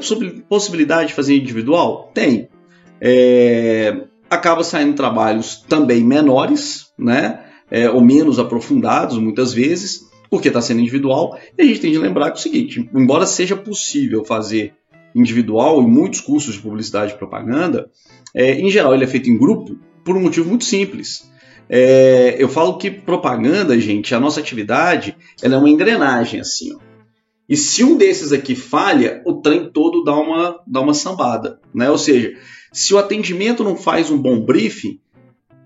possibilidade 0.49 1.09
de 1.09 1.13
fazer 1.13 1.37
individual? 1.37 2.09
Tem. 2.13 2.49
É, 2.99 4.07
acaba 4.33 4.63
saindo 4.63 4.95
trabalhos 4.95 5.63
também 5.67 6.03
menores, 6.03 6.87
né? 6.97 7.39
É, 7.71 7.89
ou 7.89 8.01
menos 8.01 8.37
aprofundados, 8.37 9.17
muitas 9.17 9.53
vezes, 9.53 10.01
porque 10.29 10.47
está 10.47 10.61
sendo 10.61 10.81
individual. 10.81 11.37
E 11.57 11.61
a 11.61 11.65
gente 11.65 11.79
tem 11.79 11.91
de 11.91 11.97
lembrar 11.97 12.31
que 12.31 12.37
é 12.37 12.39
o 12.39 12.43
seguinte: 12.43 12.89
embora 12.93 13.25
seja 13.25 13.55
possível 13.55 14.23
fazer 14.23 14.73
individual 15.15 15.81
em 15.81 15.87
muitos 15.87 16.21
cursos 16.21 16.55
de 16.55 16.61
publicidade 16.61 17.13
e 17.13 17.17
propaganda, 17.17 17.89
é, 18.33 18.53
em 18.59 18.69
geral 18.69 18.93
ele 18.93 19.03
é 19.03 19.07
feito 19.07 19.29
em 19.29 19.37
grupo 19.37 19.77
por 20.03 20.17
um 20.17 20.21
motivo 20.21 20.49
muito 20.49 20.65
simples. 20.65 21.31
É, 21.69 22.35
eu 22.37 22.49
falo 22.49 22.77
que 22.77 22.91
propaganda, 22.91 23.79
gente, 23.79 24.13
a 24.13 24.19
nossa 24.19 24.39
atividade, 24.39 25.15
ela 25.41 25.55
é 25.55 25.57
uma 25.57 25.69
engrenagem 25.69 26.39
assim. 26.39 26.73
Ó. 26.73 26.79
E 27.47 27.57
se 27.57 27.83
um 27.83 27.97
desses 27.97 28.31
aqui 28.31 28.55
falha, 28.55 29.21
o 29.25 29.33
trem 29.41 29.69
todo 29.71 30.03
dá 30.03 30.15
uma, 30.15 30.59
dá 30.65 30.81
uma 30.81 30.93
sambada. 30.93 31.59
Né? 31.73 31.89
Ou 31.89 31.97
seja, 31.97 32.33
se 32.73 32.93
o 32.93 32.97
atendimento 32.97 33.63
não 33.63 33.77
faz 33.77 34.09
um 34.09 34.17
bom 34.17 34.41
briefing, 34.41 34.99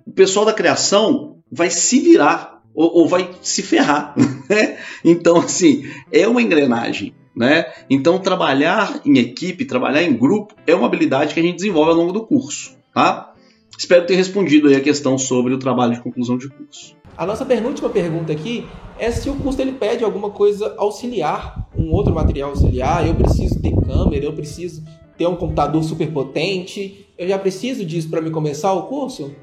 o 0.06 0.12
pessoal 0.12 0.46
da 0.46 0.54
criação 0.54 1.38
vai 1.50 1.70
se 1.70 2.00
virar 2.00 2.62
ou, 2.76 3.00
ou 3.00 3.08
vai 3.08 3.30
se 3.42 3.64
ferrar. 3.64 4.14
Né? 4.48 4.78
Então, 5.04 5.40
assim, 5.40 5.86
é 6.10 6.26
uma 6.26 6.42
engrenagem. 6.42 7.14
Né? 7.36 7.66
Então, 7.90 8.18
trabalhar 8.18 9.02
em 9.06 9.18
equipe, 9.18 9.66
trabalhar 9.66 10.02
em 10.02 10.16
grupo, 10.16 10.56
é 10.66 10.74
uma 10.74 10.88
habilidade 10.88 11.34
que 11.34 11.40
a 11.42 11.44
gente 11.44 11.58
desenvolve 11.58 11.92
ao 11.92 11.98
longo 11.98 12.14
do 12.14 12.26
curso. 12.26 12.78
Tá? 12.94 13.34
Espero 13.78 14.06
ter 14.06 14.16
respondido 14.16 14.70
aí 14.70 14.76
a 14.76 14.82
questão 14.82 15.18
sobre 15.18 15.54
o 15.54 15.60
trabalho 15.60 15.96
de 15.96 16.00
conclusão 16.00 16.38
de 16.38 16.48
curso. 16.48 16.96
A 17.18 17.26
nossa 17.26 17.46
penúltima 17.46 17.90
pergunta 17.90 18.32
aqui 18.32 18.66
é 18.98 19.12
se 19.12 19.30
o 19.30 19.36
curso 19.36 19.62
ele 19.62 19.74
pede 19.74 20.04
alguma 20.04 20.30
coisa 20.30 20.74
auxiliar, 20.78 21.68
um 21.78 21.92
outro 21.92 22.14
material 22.16 22.52
auxiliar. 22.52 23.06
Eu 23.06 23.16
preciso 23.16 23.62
ter 23.62 23.76
câmera, 23.86 24.26
eu 24.26 24.34
preciso 24.34 24.84
ter 25.18 25.28
um 25.28 25.36
computador 25.36 25.84
super 25.84 26.12
potente. 26.12 27.08
Eu 27.18 27.28
já 27.28 27.38
preciso 27.38 27.84
disso 27.84 28.10
para 28.10 28.22
me 28.22 28.30
começar 28.30 28.74
o 28.74 28.84
curso? 28.84 29.34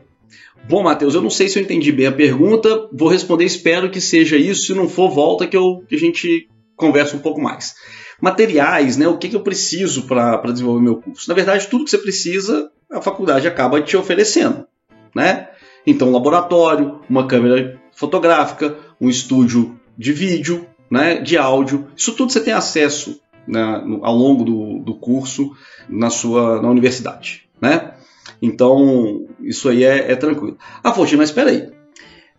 Bom, 0.69 0.83
Matheus, 0.83 1.15
eu 1.15 1.21
não 1.21 1.31
sei 1.31 1.49
se 1.49 1.59
eu 1.59 1.63
entendi 1.63 1.93
bem 1.93 2.07
a 2.07 2.13
pergunta. 2.13 2.89
Vou 2.93 3.09
responder, 3.09 3.45
espero 3.45 3.91
que 3.91 4.01
seja 4.01 4.37
isso. 4.37 4.67
Se 4.67 4.75
não 4.75 4.89
for, 4.89 5.11
volta 5.11 5.47
que, 5.47 5.57
eu, 5.57 5.85
que 5.89 5.95
a 5.95 5.99
gente 5.99 6.49
conversa 6.77 7.17
um 7.17 7.21
pouco 7.21 7.41
mais. 7.41 7.75
Materiais, 8.21 8.97
né? 8.97 9.07
O 9.07 9.19
que, 9.19 9.29
que 9.29 9.37
eu 9.37 9.43
preciso 9.43 10.07
para 10.07 10.41
desenvolver 10.53 10.83
meu 10.83 10.97
curso? 10.97 11.29
Na 11.29 11.35
verdade, 11.35 11.67
tudo 11.67 11.85
que 11.85 11.91
você 11.91 11.99
precisa, 11.99 12.71
a 12.91 13.03
faculdade 13.03 13.47
acaba 13.47 13.83
te 13.83 13.97
oferecendo, 13.97 14.67
né? 15.15 15.49
Então, 15.87 16.09
um 16.09 16.13
laboratório, 16.13 17.01
uma 17.11 17.27
câmera 17.27 17.79
fotográfica, 17.93 18.79
um 19.01 19.11
estúdio 19.11 19.79
de 19.99 20.13
vídeo, 20.13 20.67
né, 20.91 21.21
de 21.21 21.37
áudio, 21.37 21.89
isso 21.97 22.13
tudo 22.13 22.33
você 22.33 22.41
tem 22.41 22.53
acesso 22.53 23.21
né, 23.47 23.83
ao 24.03 24.15
longo 24.15 24.45
do, 24.45 24.79
do 24.79 24.95
curso 24.95 25.53
na 25.89 26.11
sua 26.11 26.61
na 26.61 26.69
universidade, 26.69 27.43
né? 27.61 27.95
Então, 28.41 29.27
isso 29.41 29.69
aí 29.69 29.85
é, 29.85 30.13
é 30.13 30.17
tranquilo. 30.17 30.59
Ah, 30.83 30.93
poxa, 30.93 31.17
mas 31.17 31.31
espera 31.31 31.51
aí. 31.51 31.71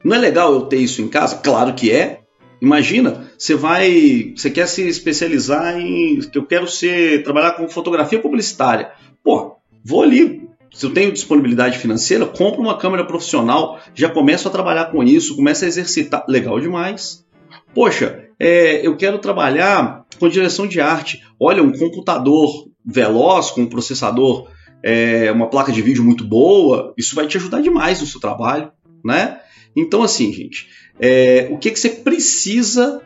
Não 0.03 0.15
é 0.15 0.19
legal 0.19 0.53
eu 0.53 0.61
ter 0.61 0.77
isso 0.77 1.01
em 1.01 1.07
casa? 1.07 1.37
Claro 1.37 1.73
que 1.73 1.91
é. 1.91 2.21
Imagina, 2.61 3.27
você 3.37 3.53
vai, 3.55 4.33
você 4.35 4.49
quer 4.49 4.67
se 4.67 4.87
especializar 4.87 5.79
em, 5.79 6.19
eu 6.33 6.45
quero 6.45 6.67
ser 6.67 7.23
trabalhar 7.23 7.51
com 7.51 7.67
fotografia 7.67 8.19
publicitária. 8.19 8.91
Pô, 9.23 9.57
vou 9.83 10.03
ali, 10.03 10.47
se 10.73 10.85
eu 10.85 10.93
tenho 10.93 11.11
disponibilidade 11.11 11.77
financeira, 11.77 12.25
compro 12.25 12.61
uma 12.61 12.77
câmera 12.77 13.05
profissional, 13.05 13.79
já 13.93 14.09
começo 14.09 14.47
a 14.47 14.51
trabalhar 14.51 14.85
com 14.91 15.03
isso, 15.03 15.35
começo 15.35 15.65
a 15.65 15.67
exercitar, 15.67 16.25
legal 16.27 16.59
demais. 16.59 17.25
Poxa, 17.73 18.24
é, 18.39 18.86
eu 18.86 18.95
quero 18.95 19.19
trabalhar 19.19 20.06
com 20.19 20.30
direção 20.30 20.67
de 20.67 20.82
arte. 20.82 21.24
Olha, 21.39 21.63
um 21.63 21.71
computador 21.71 22.69
veloz, 22.86 23.52
com 23.52 23.62
um 23.62 23.69
processador 23.69 24.48
é, 24.86 25.32
uma 25.32 25.50
placa 25.50 25.71
de 25.71 25.82
vídeo 25.82 26.04
muito 26.04 26.24
boa, 26.24 26.93
isso 26.95 27.15
vai 27.15 27.26
te 27.26 27.38
ajudar 27.38 27.60
demais 27.60 28.00
no 28.02 28.06
seu 28.06 28.19
trabalho, 28.19 28.71
né? 29.04 29.39
Então, 29.76 30.04
assim, 30.04 30.32
gente, 30.32 30.67
é, 31.00 31.48
o 31.52 31.58
que, 31.58 31.71
que 31.71 31.80
você 31.80 31.89
precisa 31.89 33.02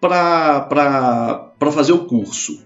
para 0.00 1.50
fazer 1.72 1.92
o 1.92 2.04
curso? 2.04 2.64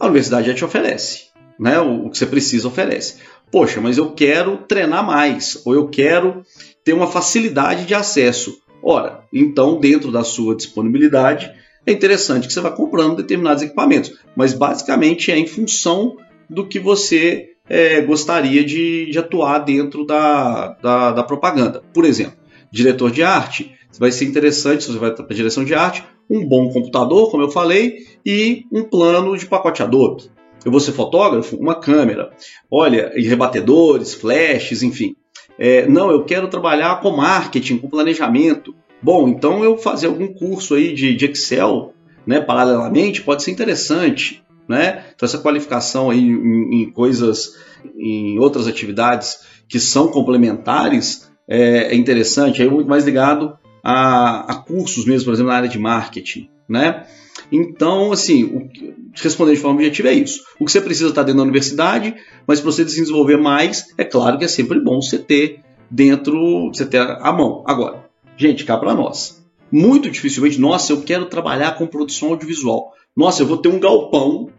A 0.00 0.06
universidade 0.06 0.46
já 0.46 0.54
te 0.54 0.64
oferece, 0.64 1.24
né? 1.60 1.78
O, 1.78 2.06
o 2.06 2.10
que 2.10 2.16
você 2.16 2.24
precisa 2.24 2.68
oferece. 2.68 3.16
Poxa, 3.52 3.82
mas 3.82 3.98
eu 3.98 4.12
quero 4.12 4.58
treinar 4.58 5.04
mais, 5.04 5.60
ou 5.66 5.74
eu 5.74 5.88
quero 5.88 6.42
ter 6.82 6.94
uma 6.94 7.06
facilidade 7.06 7.84
de 7.84 7.94
acesso. 7.94 8.62
Ora, 8.82 9.24
então, 9.32 9.78
dentro 9.78 10.10
da 10.10 10.24
sua 10.24 10.54
disponibilidade, 10.54 11.52
é 11.86 11.92
interessante 11.92 12.46
que 12.46 12.52
você 12.52 12.60
vá 12.60 12.70
comprando 12.70 13.16
determinados 13.16 13.62
equipamentos, 13.62 14.12
mas 14.36 14.52
basicamente 14.52 15.32
é 15.32 15.38
em 15.38 15.46
função 15.46 16.16
do 16.48 16.66
que 16.66 16.78
você 16.78 17.50
é, 17.68 18.00
gostaria 18.00 18.64
de, 18.64 19.10
de, 19.10 19.18
atuar 19.18 19.58
dentro 19.58 20.04
da, 20.04 20.68
da, 20.82 21.12
da, 21.12 21.22
propaganda. 21.22 21.82
Por 21.92 22.04
exemplo, 22.04 22.38
diretor 22.70 23.10
de 23.10 23.22
arte, 23.22 23.74
vai 23.98 24.10
ser 24.10 24.24
interessante, 24.24 24.84
se 24.84 24.92
você 24.92 24.98
vai 24.98 25.14
para 25.14 25.26
direção 25.34 25.64
de 25.64 25.74
arte, 25.74 26.04
um 26.30 26.46
bom 26.46 26.70
computador, 26.70 27.30
como 27.30 27.42
eu 27.42 27.50
falei, 27.50 28.06
e 28.24 28.64
um 28.72 28.84
plano 28.84 29.36
de 29.36 29.46
pacote 29.46 29.82
Adobe. 29.82 30.24
Eu 30.64 30.70
vou 30.70 30.80
ser 30.80 30.92
fotógrafo? 30.92 31.56
Uma 31.56 31.74
câmera. 31.74 32.30
Olha, 32.70 33.12
rebatedores, 33.16 34.12
flashes, 34.12 34.82
enfim. 34.82 35.14
É, 35.58 35.86
não, 35.86 36.10
eu 36.10 36.24
quero 36.24 36.48
trabalhar 36.48 37.00
com 37.00 37.10
marketing, 37.10 37.78
com 37.78 37.88
planejamento. 37.88 38.74
Bom, 39.02 39.28
então 39.28 39.64
eu 39.64 39.76
fazer 39.76 40.06
algum 40.06 40.32
curso 40.32 40.74
aí 40.74 40.94
de, 40.94 41.14
de 41.14 41.26
Excel, 41.26 41.94
né, 42.26 42.40
paralelamente, 42.40 43.22
pode 43.22 43.42
ser 43.42 43.50
interessante 43.50 44.42
né? 44.68 45.06
Então 45.14 45.26
essa 45.26 45.38
qualificação 45.38 46.10
aí 46.10 46.20
em, 46.20 46.82
em 46.82 46.90
coisas, 46.90 47.56
em 47.96 48.38
outras 48.38 48.68
atividades 48.68 49.40
que 49.66 49.80
são 49.80 50.08
complementares 50.08 51.30
é, 51.48 51.94
é 51.94 51.96
interessante, 51.96 52.62
é 52.62 52.68
muito 52.68 52.88
mais 52.88 53.04
ligado 53.04 53.58
a, 53.82 54.52
a, 54.52 54.54
cursos 54.56 55.04
mesmo, 55.04 55.26
por 55.26 55.34
exemplo, 55.34 55.50
na 55.50 55.56
área 55.56 55.68
de 55.68 55.78
marketing, 55.78 56.48
né? 56.68 57.06
Então, 57.50 58.12
assim, 58.12 58.44
o, 58.44 58.68
de 59.12 59.56
forma 59.56 59.76
objetiva 59.76 60.08
é 60.08 60.14
isso. 60.14 60.42
O 60.58 60.64
que 60.64 60.72
você 60.72 60.80
precisa 60.80 61.08
estar 61.08 61.22
dentro 61.22 61.38
da 61.38 61.44
universidade, 61.44 62.14
mas 62.46 62.60
para 62.60 62.70
você 62.70 62.84
desenvolver 62.84 63.36
mais, 63.36 63.86
é 63.96 64.04
claro 64.04 64.38
que 64.38 64.44
é 64.44 64.48
sempre 64.48 64.80
bom 64.80 65.00
você 65.00 65.18
ter 65.18 65.60
dentro, 65.90 66.68
você 66.68 66.84
ter 66.84 67.00
a 67.00 67.32
mão. 67.32 67.64
Agora, 67.66 68.04
gente, 68.36 68.64
cá 68.64 68.76
para 68.76 68.94
nós. 68.94 69.42
Muito 69.70 70.10
dificilmente, 70.10 70.60
nossa, 70.60 70.92
eu 70.92 71.02
quero 71.02 71.26
trabalhar 71.26 71.76
com 71.76 71.86
produção 71.86 72.30
audiovisual. 72.30 72.92
Nossa, 73.16 73.42
eu 73.42 73.46
vou 73.46 73.58
ter 73.58 73.68
um 73.68 73.78
galpão 73.78 74.50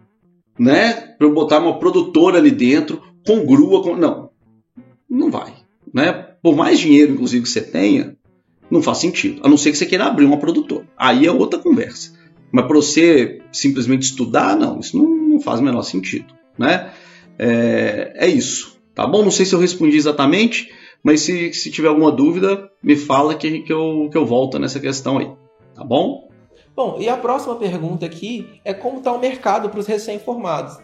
né? 0.60 0.91
Para 1.17 1.25
eu 1.25 1.34
botar 1.34 1.60
uma 1.60 1.79
produtora 1.79 2.38
ali 2.38 2.51
dentro, 2.51 3.01
com 3.25 3.45
grua, 3.45 3.82
com... 3.82 3.95
não, 3.95 4.29
não 5.10 5.32
vai, 5.32 5.53
né? 5.93 6.12
Por 6.43 6.55
mais 6.55 6.79
dinheiro, 6.79 7.13
inclusive, 7.13 7.43
que 7.43 7.49
você 7.49 7.62
tenha, 7.62 8.17
não 8.69 8.82
faz 8.82 8.99
sentido. 8.99 9.41
A 9.43 9.49
não 9.49 9.58
ser 9.58 9.71
que 9.71 9.77
você 9.77 9.86
queira 9.86 10.05
abrir 10.05 10.25
uma 10.25 10.38
produtora. 10.38 10.86
Aí 10.97 11.25
é 11.25 11.32
outra 11.32 11.60
conversa. 11.60 12.13
Mas 12.51 12.65
para 12.65 12.75
você 12.75 13.41
simplesmente 13.51 14.03
estudar, 14.03 14.55
não, 14.55 14.79
isso 14.79 14.97
não, 14.97 15.08
não 15.08 15.39
faz 15.39 15.60
o 15.60 15.63
menor 15.63 15.84
sentido, 15.84 16.34
né? 16.58 16.91
É, 17.38 18.13
é, 18.15 18.27
isso, 18.27 18.77
tá 18.93 19.08
bom? 19.08 19.23
Não 19.23 19.32
sei 19.32 19.45
se 19.45 19.53
eu 19.53 19.60
respondi 19.60 19.95
exatamente, 19.95 20.69
mas 21.03 21.21
se, 21.21 21.53
se 21.53 21.71
tiver 21.71 21.88
alguma 21.88 22.12
dúvida, 22.12 22.69
me 22.84 22.95
fala 22.95 23.36
que, 23.36 23.62
que, 23.62 23.71
eu, 23.71 24.10
que 24.12 24.17
eu 24.17 24.25
volto 24.25 24.60
nessa 24.60 24.79
questão 24.79 25.19
aí, 25.19 25.32
tá 25.75 25.84
bom? 25.84 26.27
Bom, 26.75 26.97
e 26.99 27.08
a 27.08 27.15
próxima 27.15 27.55
pergunta 27.55 28.05
aqui 28.05 28.47
é 28.65 28.73
como 28.73 28.97
está 28.97 29.12
o 29.13 29.19
mercado 29.19 29.69
para 29.69 29.79
os 29.79 29.88
recém-formados. 29.88 30.77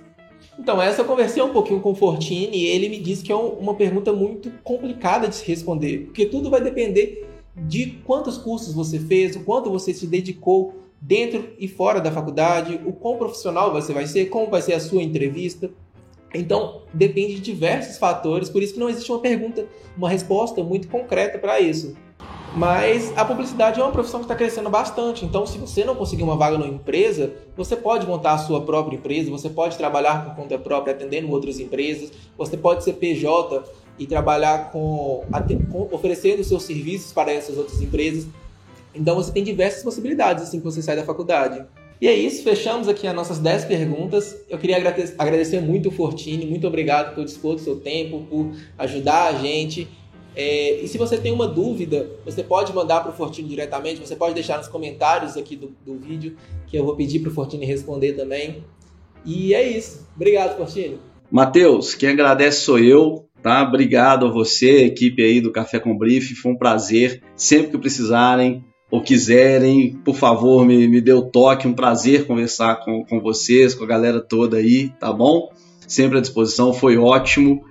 Então, 0.58 0.82
essa 0.82 1.02
eu 1.02 1.06
conversei 1.06 1.42
um 1.42 1.50
pouquinho 1.50 1.82
com 1.82 1.92
o 1.92 1.96
Fortini 1.96 2.58
e 2.58 2.68
ele 2.68 2.88
me 2.88 3.00
disse 3.00 3.24
que 3.24 3.32
é 3.32 3.36
uma 3.36 3.74
pergunta 3.74 4.14
muito 4.14 4.52
complicada 4.64 5.28
de 5.28 5.36
se 5.36 5.46
responder, 5.46 6.06
porque 6.06 6.26
tudo 6.26 6.50
vai 6.50 6.62
depender 6.62 7.28
de 7.56 8.02
quantos 8.06 8.38
cursos 8.38 8.74
você 8.74 9.00
fez, 9.00 9.36
o 9.36 9.42
quanto 9.42 9.70
você 9.70 9.94
se 9.94 10.06
dedicou 10.06 10.76
dentro 11.00 11.50
e 11.60 11.68
fora 11.68 12.02
da 12.02 12.12
faculdade, 12.12 12.80
o 12.86 12.92
quão 12.92 13.18
profissional 13.18 13.72
você 13.72 13.94
vai 13.94 14.08
ser, 14.08 14.26
como 14.26 14.50
vai 14.50 14.62
ser 14.62 14.74
a 14.74 14.80
sua 14.80 15.04
entrevista. 15.04 15.70
Então, 16.34 16.82
depende 16.94 17.36
de 17.36 17.42
diversos 17.42 17.98
fatores, 17.98 18.50
por 18.50 18.62
isso 18.62 18.74
que 18.74 18.80
não 18.80 18.90
existe 18.90 19.10
uma 19.12 19.20
pergunta, 19.20 19.66
uma 19.96 20.10
resposta 20.10 20.62
muito 20.64 20.88
concreta 20.90 21.38
para 21.38 21.62
isso. 21.62 21.96
Mas 22.56 23.12
a 23.18 23.26
publicidade 23.26 23.82
é 23.82 23.84
uma 23.84 23.92
profissão 23.92 24.22
que 24.22 24.26
está 24.26 24.36
crescendo 24.36 24.70
bastante. 24.70 25.26
Então, 25.26 25.46
se 25.46 25.58
você 25.58 25.84
não 25.84 25.94
conseguir 25.94 26.24
uma 26.24 26.38
vaga 26.38 26.58
numa 26.58 26.74
empresa, 26.74 27.34
você 27.56 27.76
pode 27.76 28.08
montar 28.08 28.34
a 28.34 28.38
sua 28.38 28.62
própria 28.62 28.96
empresa, 28.96 29.30
você 29.30 29.50
pode 29.50 29.78
trabalhar 29.78 30.24
por 30.24 30.36
conta 30.36 30.58
própria 30.58 30.94
atendendo 30.94 31.30
outras 31.32 31.60
empresas, 31.60 32.12
você 32.38 32.56
pode 32.56 32.86
ser 32.86 32.94
PJ 32.94 33.62
e 33.98 34.06
trabalhar 34.06 34.72
com, 34.72 35.24
com 35.72 35.88
oferecendo 35.92 36.44
seus 36.44 36.64
serviços 36.64 37.14
para 37.14 37.32
essas 37.32 37.58
outras 37.58 37.82
empresas. 37.82 38.28
Então, 38.94 39.16
você 39.16 39.32
tem 39.32 39.44
diversas 39.44 39.84
possibilidades 39.84 40.44
assim 40.44 40.60
que 40.60 40.66
você 40.66 40.82
sai 40.82 40.96
da 40.96 41.04
faculdade. 41.04 41.66
E 42.00 42.08
é 42.08 42.14
isso, 42.14 42.44
fechamos 42.44 42.90
aqui 42.90 43.08
as 43.08 43.16
nossas 43.16 43.40
10 43.40 43.66
perguntas. 43.66 44.36
Eu 44.50 44.58
queria 44.58 44.78
agradecer 45.18 45.62
muito 45.62 45.90
o 45.90 45.92
Fortini, 45.92 46.46
muito 46.46 46.68
obrigado 46.68 47.16
por 47.16 47.24
dispor 47.24 47.56
do 47.56 47.62
seu 47.62 47.80
tempo, 47.80 48.26
por 48.30 48.52
ajudar 48.78 49.28
a 49.28 49.34
gente. 49.34 49.88
É, 50.36 50.82
e 50.82 50.88
se 50.90 50.98
você 50.98 51.18
tem 51.18 51.32
uma 51.32 51.48
dúvida, 51.48 52.10
você 52.26 52.44
pode 52.44 52.74
mandar 52.74 53.00
para 53.02 53.12
o 53.12 53.16
Fortini 53.16 53.48
diretamente, 53.48 54.02
você 54.02 54.16
pode 54.16 54.34
deixar 54.34 54.58
nos 54.58 54.68
comentários 54.68 55.38
aqui 55.38 55.56
do, 55.56 55.72
do 55.86 55.98
vídeo, 55.98 56.36
que 56.68 56.78
eu 56.78 56.84
vou 56.84 56.96
pedir 56.96 57.20
para 57.20 57.32
o 57.32 57.34
Fortini 57.34 57.66
responder 57.66 58.14
também. 58.14 58.64
E 59.24 59.54
é 59.54 59.64
isso. 59.66 60.06
Obrigado, 60.16 60.58
Fortini. 60.58 61.00
Matheus, 61.32 61.96
quem 61.96 62.10
agradece 62.10 62.62
sou 62.62 62.78
eu, 62.78 63.25
tá? 63.46 63.62
Obrigado 63.62 64.26
a 64.26 64.32
você, 64.32 64.86
equipe 64.86 65.22
aí 65.22 65.40
do 65.40 65.52
Café 65.52 65.78
com 65.78 65.96
Brief, 65.96 66.34
foi 66.34 66.54
um 66.54 66.58
prazer. 66.58 67.22
Sempre 67.36 67.74
que 67.74 67.78
precisarem, 67.78 68.66
ou 68.90 69.04
quiserem, 69.04 70.00
por 70.04 70.16
favor, 70.16 70.66
me, 70.66 70.88
me 70.88 71.00
dê 71.00 71.14
o 71.14 71.22
toque. 71.22 71.68
Um 71.68 71.74
prazer 71.74 72.26
conversar 72.26 72.78
com, 72.84 73.06
com 73.06 73.22
vocês, 73.22 73.76
com 73.76 73.84
a 73.84 73.88
galera 73.88 74.20
toda 74.20 74.58
aí, 74.58 74.90
tá 75.00 75.14
bom? 75.14 75.52
Sempre 75.88 76.18
à 76.18 76.22
disposição, 76.22 76.74
foi 76.74 76.98
ótimo. 76.98 77.62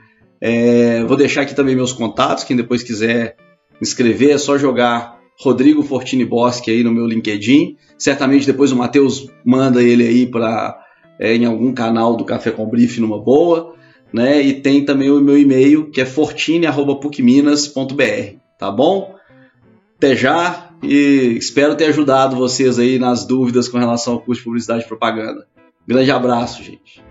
É, 0.41 1.03
vou 1.03 1.17
deixar 1.17 1.41
aqui 1.41 1.57
também 1.57 1.75
meus 1.75 1.93
contatos. 1.93 2.45
Quem 2.45 2.57
depois 2.57 2.85
quiser 2.85 3.35
inscrever, 3.83 4.31
é 4.31 4.39
só 4.39 4.57
jogar 4.57 5.19
Rodrigo 5.41 5.83
Fortini 5.83 6.25
Bosque 6.25 6.71
aí 6.71 6.85
no 6.85 6.93
meu 6.93 7.05
LinkedIn. 7.05 7.77
Certamente 7.99 8.47
depois 8.47 8.71
o 8.71 8.77
Matheus 8.77 9.27
manda 9.45 9.83
ele 9.83 10.07
aí 10.07 10.25
para 10.25 10.79
é, 11.19 11.35
em 11.35 11.45
algum 11.45 11.75
canal 11.75 12.17
do 12.17 12.25
Café 12.25 12.53
com 12.53 12.65
Brief 12.65 13.01
numa 13.01 13.21
boa. 13.21 13.75
Né? 14.15 14.41
E 14.41 14.61
tem 14.61 14.85
também 14.85 15.11
o 15.11 15.21
meu 15.21 15.37
e-mail 15.37 15.91
que 15.91 16.01
é 16.01 16.07
fortine.pucminas.br, 16.07 18.37
tá 18.57 18.71
bom? 18.71 19.17
Até 19.97 20.15
já 20.15 20.71
e 20.81 21.37
espero 21.37 21.75
ter 21.75 21.87
ajudado 21.87 22.37
vocês 22.37 22.79
aí 22.79 22.97
nas 22.97 23.27
dúvidas 23.27 23.67
com 23.67 23.77
relação 23.77 24.13
ao 24.13 24.21
curso 24.21 24.41
de 24.41 24.45
publicidade 24.45 24.85
e 24.85 24.87
propaganda. 24.87 25.49
Grande 25.85 26.13
abraço, 26.13 26.63
gente. 26.63 27.03